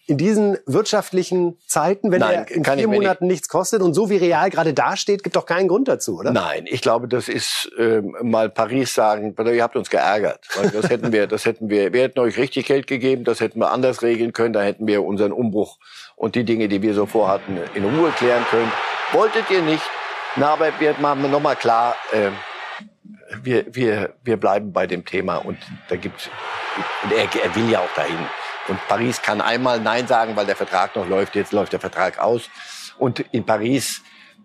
[0.08, 3.34] In diesen wirtschaftlichen Zeiten, wenn Nein, er in vier Monaten nicht.
[3.34, 6.32] nichts kostet und so wie Real gerade dasteht, gibt doch keinen Grund dazu, oder?
[6.32, 10.47] Nein, ich glaube, das ist ähm, mal Paris sagen, ihr habt uns geärgert.
[10.74, 13.72] Das hätten wir, das hätten wir, wir hätten euch richtig Geld gegeben, das hätten wir
[13.72, 15.78] anders regeln können, da hätten wir unseren Umbruch
[16.16, 18.72] und die Dinge, die wir so vorhatten, in Ruhe klären können.
[19.12, 19.84] Wolltet ihr nicht?
[20.38, 22.30] Na, aber wir machen nochmal klar, äh,
[23.43, 25.58] wir, wir, wir bleiben bei dem Thema und
[25.89, 26.30] da gibt's,
[27.03, 28.26] und er, er will ja auch dahin.
[28.68, 31.36] Und Paris kann einmal Nein sagen, weil der Vertrag noch läuft.
[31.36, 32.49] Jetzt läuft der Vertrag aus.
[32.97, 34.01] Und in Paris,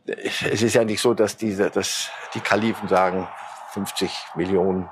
[0.07, 3.29] es ist ja nicht so, dass diese, dass die Kalifen sagen,
[3.73, 4.89] 50 Millionen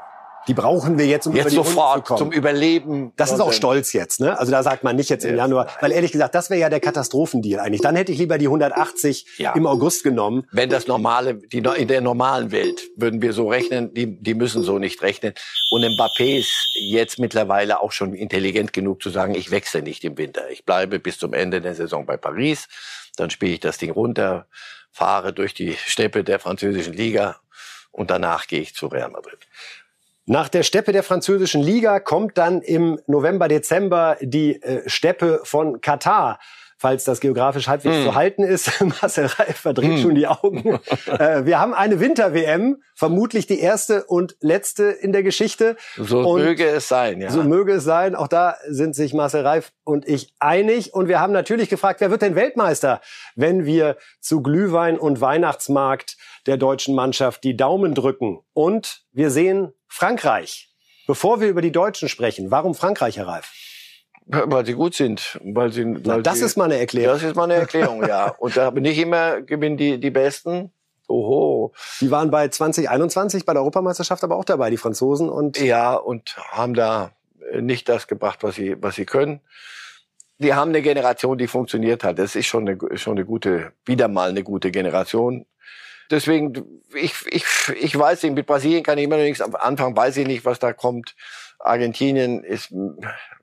[0.48, 2.18] die brauchen wir jetzt, um jetzt über die sofort zu kommen.
[2.18, 3.12] zum Überleben.
[3.16, 4.38] Das ist auch stolz jetzt, ne?
[4.38, 6.80] Also da sagt man nicht jetzt im Januar, weil ehrlich gesagt, das wäre ja der
[6.80, 7.82] Katastrophendeal eigentlich.
[7.82, 9.52] Dann hätte ich lieber die 180 ja.
[9.52, 10.46] im August genommen.
[10.52, 14.62] Wenn das normale, die in der normalen Welt würden wir so rechnen, die, die müssen
[14.62, 15.34] so nicht rechnen.
[15.70, 20.16] Und Mbappé ist jetzt mittlerweile auch schon intelligent genug zu sagen, ich wechsle nicht im
[20.16, 20.50] Winter.
[20.50, 22.68] Ich bleibe bis zum Ende der Saison bei Paris.
[23.16, 24.46] Dann spiele ich das Ding runter,
[24.90, 27.36] fahre durch die Steppe der französischen Liga
[27.92, 29.38] und danach gehe ich zu Real Madrid.
[30.30, 35.80] Nach der Steppe der französischen Liga kommt dann im November, Dezember die äh, Steppe von
[35.80, 36.38] Katar
[36.80, 38.04] falls das geografisch halbwegs mm.
[38.04, 38.80] zu halten ist.
[39.02, 39.98] Marcel Reif verdreht mm.
[39.98, 40.80] schon die Augen.
[41.06, 45.76] äh, wir haben eine Winter-WM, vermutlich die erste und letzte in der Geschichte.
[45.98, 47.30] So und möge es sein, ja.
[47.30, 48.14] So möge es sein.
[48.14, 50.94] Auch da sind sich Marcel Reif und ich einig.
[50.94, 53.02] Und wir haben natürlich gefragt, wer wird denn Weltmeister,
[53.36, 56.16] wenn wir zu Glühwein und Weihnachtsmarkt
[56.46, 58.40] der deutschen Mannschaft die Daumen drücken.
[58.52, 60.68] Und wir sehen Frankreich.
[61.06, 63.50] Bevor wir über die Deutschen sprechen, warum Frankreich, Herr Reif?
[64.26, 65.40] Weil sie gut sind.
[65.42, 67.14] Weil sie, weil Na, das sie, ist meine Erklärung.
[67.14, 68.28] Das ist meine Erklärung, ja.
[68.38, 70.72] Und da bin ich immer gewinnen die, die Besten.
[71.08, 71.72] Oho.
[72.00, 75.28] Die waren bei 2021 bei der Europameisterschaft aber auch dabei, die Franzosen.
[75.28, 77.12] und Ja, und haben da
[77.60, 79.40] nicht das gebracht, was sie, was sie können.
[80.38, 82.18] Die haben eine Generation, die funktioniert hat.
[82.18, 85.44] Das ist schon eine, schon eine gute, wieder mal eine gute Generation.
[86.10, 87.44] Deswegen, ich, ich,
[87.80, 90.58] ich weiß nicht, mit Brasilien kann ich immer noch nichts anfangen, weiß ich nicht, was
[90.58, 91.14] da kommt.
[91.60, 92.72] Argentinien ist,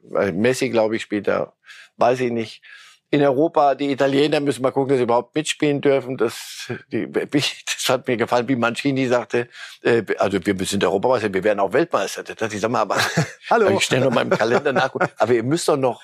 [0.01, 1.53] Messi, glaube ich, spielt da,
[1.97, 2.61] weiß ich nicht.
[3.09, 6.17] In Europa, die Italiener müssen mal gucken, dass sie überhaupt mitspielen dürfen.
[6.17, 9.47] Das, die, das hat mir gefallen, wie Mancini sagte,
[9.81, 12.23] äh, also wir sind Europameister, wir werden auch Weltmeister.
[12.23, 12.97] Das, ich sag mal, aber
[13.49, 13.69] Hallo.
[13.77, 14.93] ich stelle noch mal im Kalender nach.
[15.17, 16.03] Aber ihr müsst doch noch,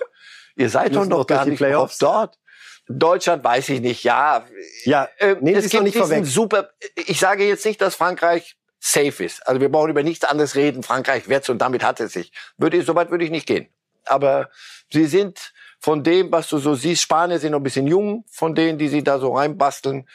[0.55, 1.61] ihr seid doch noch gar nicht
[1.99, 2.39] dort.
[2.88, 4.45] Deutschland weiß ich nicht, ja.
[4.84, 6.25] Ja, äh, nee, es gibt nicht vorweg.
[6.25, 9.47] super, ich sage jetzt nicht, dass Frankreich safe ist.
[9.47, 10.84] Also wir brauchen über nichts anderes reden.
[10.84, 12.34] Frankreich wird's und damit hat es sich.
[12.57, 13.67] Würde, so weit würde ich nicht gehen.
[14.05, 14.49] Aber
[14.91, 18.55] sie sind von dem, was du so siehst, Spanier sind noch ein bisschen jung, von
[18.55, 20.07] denen, die sie da so reinbasteln.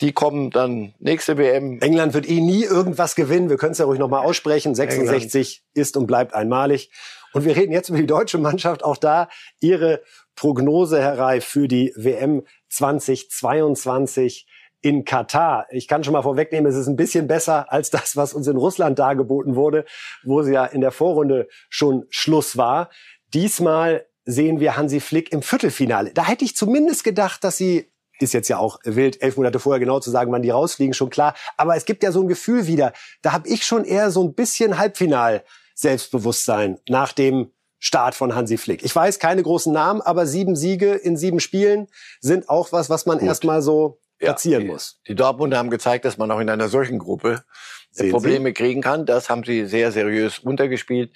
[0.00, 1.80] Die kommen dann nächste WM.
[1.80, 3.50] England wird eh nie irgendwas gewinnen.
[3.50, 4.74] Wir können es ja ruhig nochmal aussprechen.
[4.74, 5.88] 66 England.
[5.88, 6.90] ist und bleibt einmalig.
[7.32, 8.84] Und wir reden jetzt über die deutsche Mannschaft.
[8.84, 9.28] Auch da
[9.60, 10.02] ihre
[10.38, 14.46] Prognose, Herr Reif, für die WM 2022
[14.80, 15.66] in Katar.
[15.70, 18.56] Ich kann schon mal vorwegnehmen, es ist ein bisschen besser als das, was uns in
[18.56, 19.84] Russland dargeboten wurde,
[20.22, 22.88] wo sie ja in der Vorrunde schon Schluss war.
[23.34, 26.12] Diesmal sehen wir Hansi Flick im Viertelfinale.
[26.14, 29.80] Da hätte ich zumindest gedacht, dass sie ist jetzt ja auch wild, elf Monate vorher
[29.80, 31.34] genau zu sagen, wann die rausfliegen, schon klar.
[31.56, 32.92] Aber es gibt ja so ein Gefühl wieder.
[33.22, 35.42] Da habe ich schon eher so ein bisschen Halbfinal
[35.74, 38.82] Selbstbewusstsein nach dem Start von Hansi Flick.
[38.84, 41.86] Ich weiß keine großen Namen, aber sieben Siege in sieben Spielen
[42.20, 45.00] sind auch was, was man erstmal so platzieren ja, muss.
[45.06, 47.44] Die Dortmunder haben gezeigt, dass man auch in einer solchen Gruppe
[47.90, 48.54] Sehen Probleme Sie?
[48.54, 49.06] kriegen kann.
[49.06, 51.12] Das haben sie sehr seriös runtergespielt.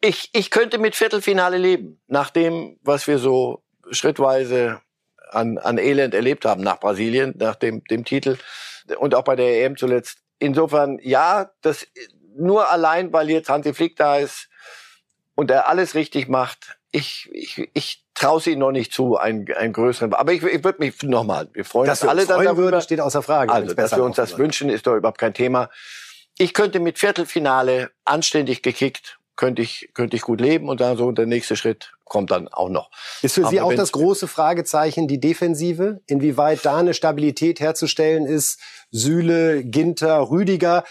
[0.00, 4.80] Ich, ich könnte mit Viertelfinale leben, nach dem, was wir so schrittweise
[5.30, 8.36] an, an Elend erlebt haben nach Brasilien, nach dem, dem Titel
[8.98, 10.18] und auch bei der EM zuletzt.
[10.38, 11.86] Insofern, ja, das
[12.36, 14.48] nur allein, weil jetzt Hansi Flick da ist
[15.34, 16.78] und er alles richtig macht.
[16.90, 20.14] Ich, ich, ich traue sie noch nicht zu, einen, einen größeren.
[20.14, 22.64] Aber ich, ich würde mich nochmal, wir freuen dass uns alle dann darüber.
[22.64, 23.52] Würden, steht außer Frage.
[23.52, 25.70] Also, dass wir uns das wünschen, ist doch überhaupt kein Thema.
[26.38, 31.10] Ich könnte mit Viertelfinale anständig gekickt, könnte ich, könnte ich gut leben und dann so
[31.12, 32.90] der nächste Schritt kommt dann auch noch.
[33.22, 36.00] Ist für Sie auch das große Fragezeichen die Defensive?
[36.06, 38.60] Inwieweit da eine Stabilität herzustellen ist?
[38.90, 40.84] Süle, Ginter, Rüdiger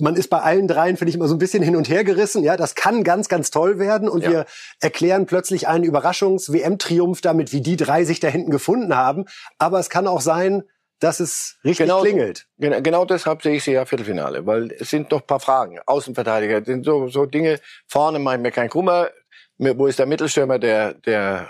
[0.00, 2.42] man ist bei allen dreien, finde ich, immer so ein bisschen hin und her gerissen.
[2.42, 4.08] Ja, das kann ganz, ganz toll werden.
[4.08, 4.30] Und ja.
[4.30, 4.46] wir
[4.80, 9.26] erklären plötzlich einen Überraschungs-WM-Triumph damit, wie die drei sich da hinten gefunden haben.
[9.58, 10.62] Aber es kann auch sein,
[11.00, 12.46] dass es richtig Genau klingelt.
[12.58, 15.78] Genau, genau deshalb sehe ich sie ja Viertelfinale, weil es sind noch ein paar Fragen.
[15.86, 17.60] Außenverteidiger, sind so, so Dinge.
[17.86, 19.10] Vorne mache ich mir keinen Kummer.
[19.58, 21.48] Wo ist der Mittelstürmer, der, der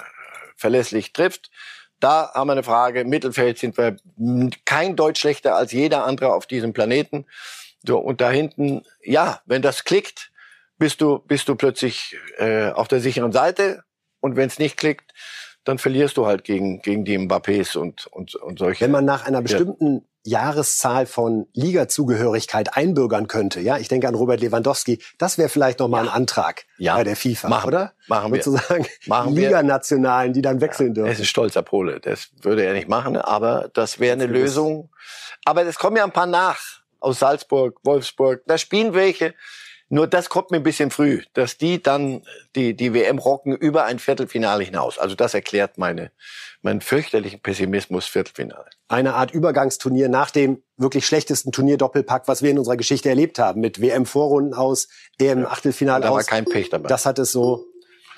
[0.56, 1.50] verlässlich trifft?
[2.00, 3.00] Da haben wir eine Frage.
[3.00, 3.96] Im Mittelfeld sind wir
[4.64, 7.26] kein Deutsch schlechter als jeder andere auf diesem Planeten.
[7.86, 10.30] So, und da hinten, ja, wenn das klickt,
[10.78, 13.82] bist du, bist du plötzlich äh, auf der sicheren Seite.
[14.20, 15.12] Und wenn es nicht klickt,
[15.64, 18.84] dann verlierst du halt gegen, gegen die Mbappés und, und, und solche.
[18.84, 24.40] Wenn man nach einer bestimmten Jahreszahl von Ligazugehörigkeit einbürgern könnte, ja, ich denke an Robert
[24.40, 26.96] Lewandowski, das wäre vielleicht noch mal ein Antrag Ja.
[26.96, 27.92] bei der FIFA, Machen- oder?
[28.08, 28.42] machen wir.
[28.42, 29.34] Sozusagen Machen.
[29.34, 31.22] Liganationalen, die dann wechseln Er ist dürfen.
[31.22, 32.00] ein stolzer Pole.
[32.00, 34.90] Das würde er nicht machen, aber das wäre eine Lösung.
[35.44, 38.42] Aber es kommen ja ein paar nach aus Salzburg, Wolfsburg.
[38.46, 39.34] Da spielen welche.
[39.90, 42.22] Nur das kommt mir ein bisschen früh, dass die dann
[42.54, 44.98] die, die WM rocken über ein Viertelfinale hinaus.
[44.98, 46.12] Also das erklärt meine,
[46.60, 48.66] meinen fürchterlichen Pessimismus Viertelfinale.
[48.88, 53.62] Eine Art Übergangsturnier nach dem wirklich schlechtesten Turnierdoppelpack, was wir in unserer Geschichte erlebt haben,
[53.62, 54.88] mit WM-Vorrunden aus,
[55.18, 56.26] EM-Achtelfinale Da war aus.
[56.26, 56.88] kein Pech dabei.
[56.88, 57.64] Das hat es so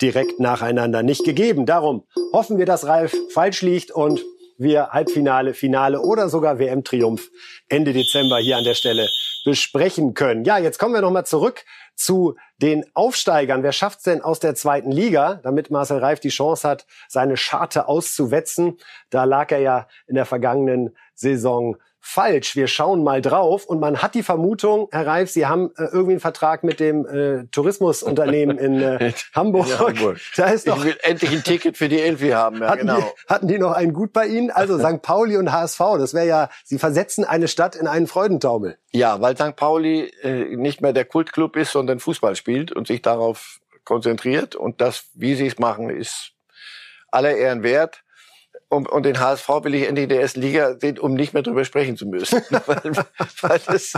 [0.01, 1.65] direkt nacheinander nicht gegeben.
[1.65, 4.21] Darum hoffen wir, dass Ralf falsch liegt und
[4.61, 7.29] wir Halbfinale, Finale oder sogar WM-Triumph
[7.67, 9.09] Ende Dezember hier an der Stelle
[9.43, 10.45] besprechen können.
[10.45, 13.63] Ja, jetzt kommen wir nochmal zurück zu den Aufsteigern.
[13.63, 17.87] Wer schafft's denn aus der zweiten Liga, damit Marcel Reif die Chance hat, seine Scharte
[17.87, 18.77] auszuwetzen?
[19.09, 22.55] Da lag er ja in der vergangenen Saison falsch.
[22.55, 26.13] Wir schauen mal drauf und man hat die Vermutung, Herr Reif, Sie haben äh, irgendwie
[26.13, 29.67] einen Vertrag mit dem äh, Tourismusunternehmen in äh, Hamburg.
[29.67, 30.17] In Hamburg.
[30.35, 32.61] Da ist doch ich will endlich ein Ticket für die Elfi haben.
[32.61, 32.97] Ja, hatten, genau.
[32.97, 34.49] die, hatten die noch einen gut bei Ihnen?
[34.49, 35.01] Also St.
[35.03, 38.77] Pauli und HSV, das wäre ja, Sie versetzen eine Stadt in einen Freudentaumel.
[38.91, 39.55] Ja, weil St.
[39.55, 44.55] Pauli äh, nicht mehr der Kultclub ist, sondern Fußball spielt und sich darauf konzentriert.
[44.55, 46.33] Und das, wie sie es machen, ist
[47.11, 48.03] aller Ehren wert.
[48.69, 51.43] Und, und den HSV will ich endlich in der ersten Liga sehen, um nicht mehr
[51.43, 52.41] drüber sprechen zu müssen.
[52.65, 52.95] weil,
[53.41, 53.93] weil, es,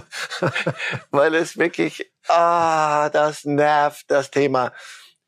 [1.11, 4.73] weil es wirklich, ah, das nervt, das Thema.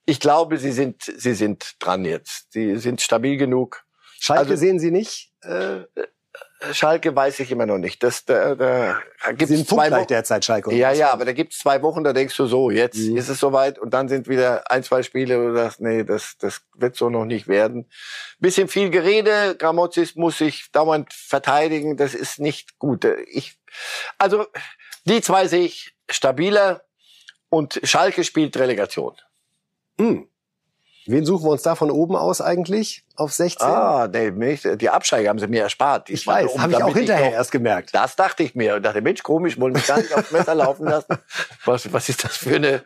[0.06, 2.52] Ich glaube, sie sind, sie sind dran jetzt.
[2.54, 3.84] Sie sind stabil genug.
[4.20, 5.32] Schalke Also- sehen Sie nicht?
[5.42, 5.82] Äh,
[6.72, 8.02] Schalke weiß ich immer noch nicht.
[8.02, 9.00] Das, da, da
[9.34, 10.08] gibt's sind zwei Wochen.
[10.08, 10.74] derzeit Schalke.
[10.74, 13.18] Ja, ja, aber da gibt's zwei Wochen, da denkst du so, jetzt Mhm.
[13.18, 16.38] ist es soweit und dann sind wieder ein, zwei Spiele, wo du sagst, nee, das,
[16.40, 17.90] das wird so noch nicht werden.
[18.40, 23.06] Bisschen viel Gerede, Gramozis muss sich dauernd verteidigen, das ist nicht gut.
[23.28, 23.60] Ich,
[24.18, 24.48] also,
[25.06, 26.82] die zwei sehe ich stabiler
[27.50, 29.16] und Schalke spielt Relegation.
[30.00, 30.28] Hm.
[31.08, 33.68] Wen suchen wir uns da von oben aus eigentlich auf 16?
[33.68, 36.10] Ah, nee, nicht, die Absteiger haben sie mir erspart.
[36.10, 37.94] ich diesmal, weiß, um- habe ich auch hinterher noch- erst gemerkt.
[37.94, 40.86] Das dachte ich mir und dachte, Mensch, komisch, wollen mich gar nicht aufs Messer laufen
[40.86, 41.18] lassen.
[41.66, 42.84] Was, was ist das für eine,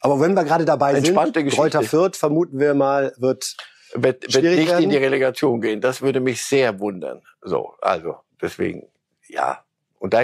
[0.00, 1.44] Aber wenn wir gerade dabei sind, Geschichte.
[1.54, 3.56] Kräuter Fürth, vermuten wir mal, wird
[3.94, 4.84] wird, wird nicht werden?
[4.84, 5.80] in die Relegation gehen.
[5.82, 7.20] Das würde mich sehr wundern.
[7.42, 8.88] So, also deswegen,
[9.28, 9.62] ja.
[9.98, 10.22] Und da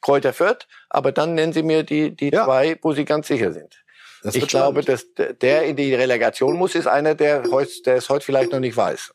[0.00, 2.44] Kräuter Fürth, aber dann nennen Sie mir die, die Ja.
[2.46, 3.84] zwei, wo Sie ganz sicher sind.
[4.22, 8.08] Das ich glaube, dass der in die Relegation muss, ist einer, der, heut, der es
[8.08, 9.12] heute vielleicht noch nicht weiß.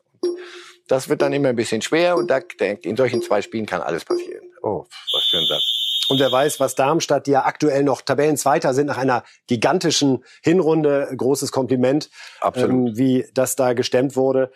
[0.87, 3.81] Das wird dann immer ein bisschen schwer und da, der, in solchen zwei Spielen kann
[3.81, 4.45] alles passieren.
[4.61, 5.77] Oh, was für ein Satz.
[6.09, 11.09] Und wer weiß, was Darmstadt, die ja aktuell noch Tabellenzweiter sind, nach einer gigantischen Hinrunde,
[11.15, 12.71] großes Kompliment, Absolut.
[12.71, 14.51] ähm, wie das da gestemmt wurde.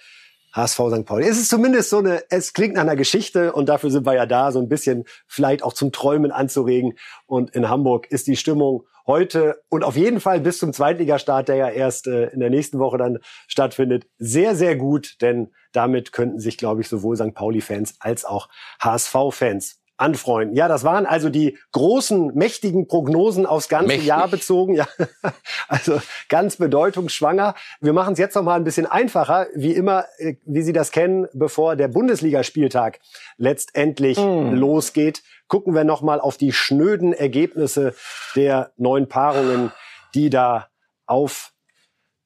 [0.53, 1.05] HSV St.
[1.05, 1.27] Pauli.
[1.27, 4.25] Es ist zumindest so eine, es klingt nach einer Geschichte und dafür sind wir ja
[4.25, 6.97] da, so ein bisschen vielleicht auch zum Träumen anzuregen.
[7.25, 11.57] Und in Hamburg ist die Stimmung heute und auf jeden Fall bis zum Zweitligastart, der
[11.57, 16.39] ja erst äh, in der nächsten Woche dann stattfindet, sehr, sehr gut, denn damit könnten
[16.39, 17.33] sich, glaube ich, sowohl St.
[17.33, 18.47] Pauli-Fans als auch
[18.79, 20.55] HSV-Fans anfreunden.
[20.55, 24.07] Ja, das waren also die großen, mächtigen Prognosen aufs ganze Mächtig.
[24.07, 24.75] Jahr bezogen.
[24.75, 24.87] Ja,
[25.67, 27.55] also ganz bedeutungsschwanger.
[27.79, 30.91] Wir machen es jetzt noch mal ein bisschen einfacher, wie immer, äh, wie Sie das
[30.91, 32.99] kennen, bevor der Bundesligaspieltag
[33.37, 34.53] letztendlich Hm.
[34.55, 35.23] losgeht.
[35.47, 37.93] Gucken wir noch mal auf die schnöden Ergebnisse
[38.35, 39.71] der neun Paarungen,
[40.15, 40.67] die da
[41.05, 41.51] auf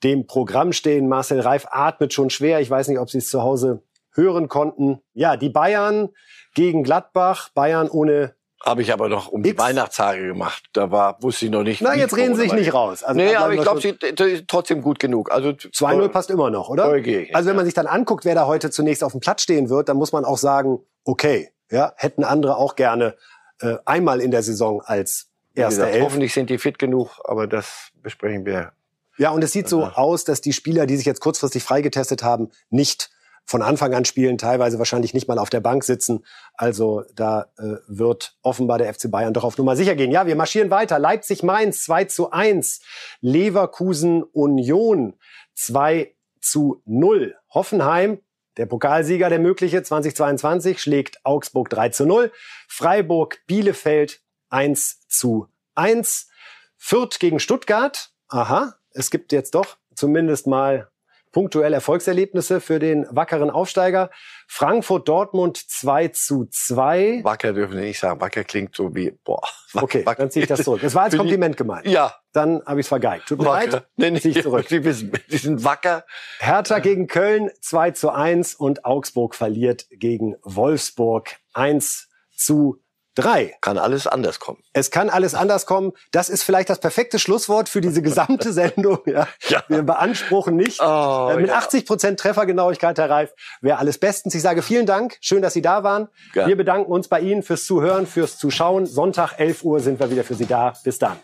[0.04, 1.08] dem Programm stehen.
[1.08, 2.60] Marcel Reif atmet schon schwer.
[2.60, 3.82] Ich weiß nicht, ob Sie es zu Hause
[4.14, 5.00] hören konnten.
[5.14, 6.10] Ja, die Bayern
[6.56, 7.50] gegen Gladbach.
[7.54, 8.34] Bayern ohne
[8.64, 9.62] Habe ich aber noch um die X.
[9.62, 10.64] Weihnachtstage gemacht.
[10.74, 11.82] Da war, wusste ich noch nicht.
[11.82, 13.04] Na, jetzt reden Sie sich nicht raus.
[13.04, 15.32] Also, nee, aber ich glaube, sie ist trotzdem gut genug.
[15.32, 16.90] Also 2-0 passt immer noch, oder?
[16.90, 17.30] Okay.
[17.34, 19.90] Also wenn man sich dann anguckt, wer da heute zunächst auf dem Platz stehen wird,
[19.90, 23.16] dann muss man auch sagen, okay, ja, hätten andere auch gerne
[23.62, 26.04] äh, einmal in der Saison als erster gesagt, Elf.
[26.06, 28.72] hoffentlich sind die fit genug, aber das besprechen wir.
[29.18, 29.94] Ja, und es sieht so Aha.
[29.96, 33.10] aus, dass die Spieler, die sich jetzt kurzfristig freigetestet haben, nicht
[33.46, 36.26] von Anfang an spielen, teilweise wahrscheinlich nicht mal auf der Bank sitzen.
[36.56, 40.12] Also da äh, wird offenbar der FC Bayern doch auf Nummer sicher gehen.
[40.12, 40.98] Ja, wir marschieren weiter.
[40.98, 42.82] Leipzig-Mainz 2 zu 1.
[43.22, 45.14] Leverkusen-Union
[45.54, 47.36] 2 zu 0.
[47.54, 48.20] Hoffenheim
[48.58, 52.32] Der Pokalsieger, der mögliche 2022, schlägt Augsburg 3 zu 0.
[52.68, 56.30] Freiburg, Bielefeld 1 zu 1.
[56.78, 58.12] Fürth gegen Stuttgart.
[58.28, 60.90] Aha, es gibt jetzt doch zumindest mal
[61.36, 64.10] punktuell Erfolgserlebnisse für den wackeren Aufsteiger.
[64.48, 67.26] Frankfurt-Dortmund 2 zu 2.
[67.26, 68.22] Wacker dürfen wir nicht sagen.
[68.22, 69.42] Wacker klingt so wie, boah.
[69.74, 70.82] Okay, dann ziehe ich das zurück.
[70.82, 71.88] Es war als Kompliment gemeint.
[71.88, 72.14] Ja.
[72.32, 73.28] Dann habe ich es vergeigt.
[73.28, 73.70] Tut mir Wacker.
[73.70, 73.88] leid.
[73.98, 74.66] Nee, nee, Zieh ich zurück.
[74.70, 76.06] Die, wissen, die sind wacker.
[76.40, 82.82] Hertha gegen Köln 2 zu 1 und Augsburg verliert gegen Wolfsburg 1 zu
[83.16, 83.56] 3.
[83.62, 84.60] Kann alles anders kommen.
[84.74, 85.94] Es kann alles anders kommen.
[86.12, 89.00] Das ist vielleicht das perfekte Schlusswort für diese gesamte Sendung.
[89.06, 89.28] Ja.
[89.48, 89.64] Ja.
[89.68, 90.82] Wir beanspruchen nicht.
[90.82, 91.58] Oh, Äh, mit ja.
[91.58, 94.36] 80 Prozent Treffergenauigkeit, Herr Reif, wäre alles bestens.
[94.36, 95.18] Ich sage vielen Dank.
[95.22, 96.08] Schön, dass Sie da waren.
[96.34, 96.48] Ja.
[96.48, 98.86] Wir bedanken uns bei Ihnen fürs Zuhören, fürs Zuschauen.
[98.86, 100.74] Sonntag 11 Uhr sind wir wieder für Sie da.
[100.84, 101.18] Bis dann.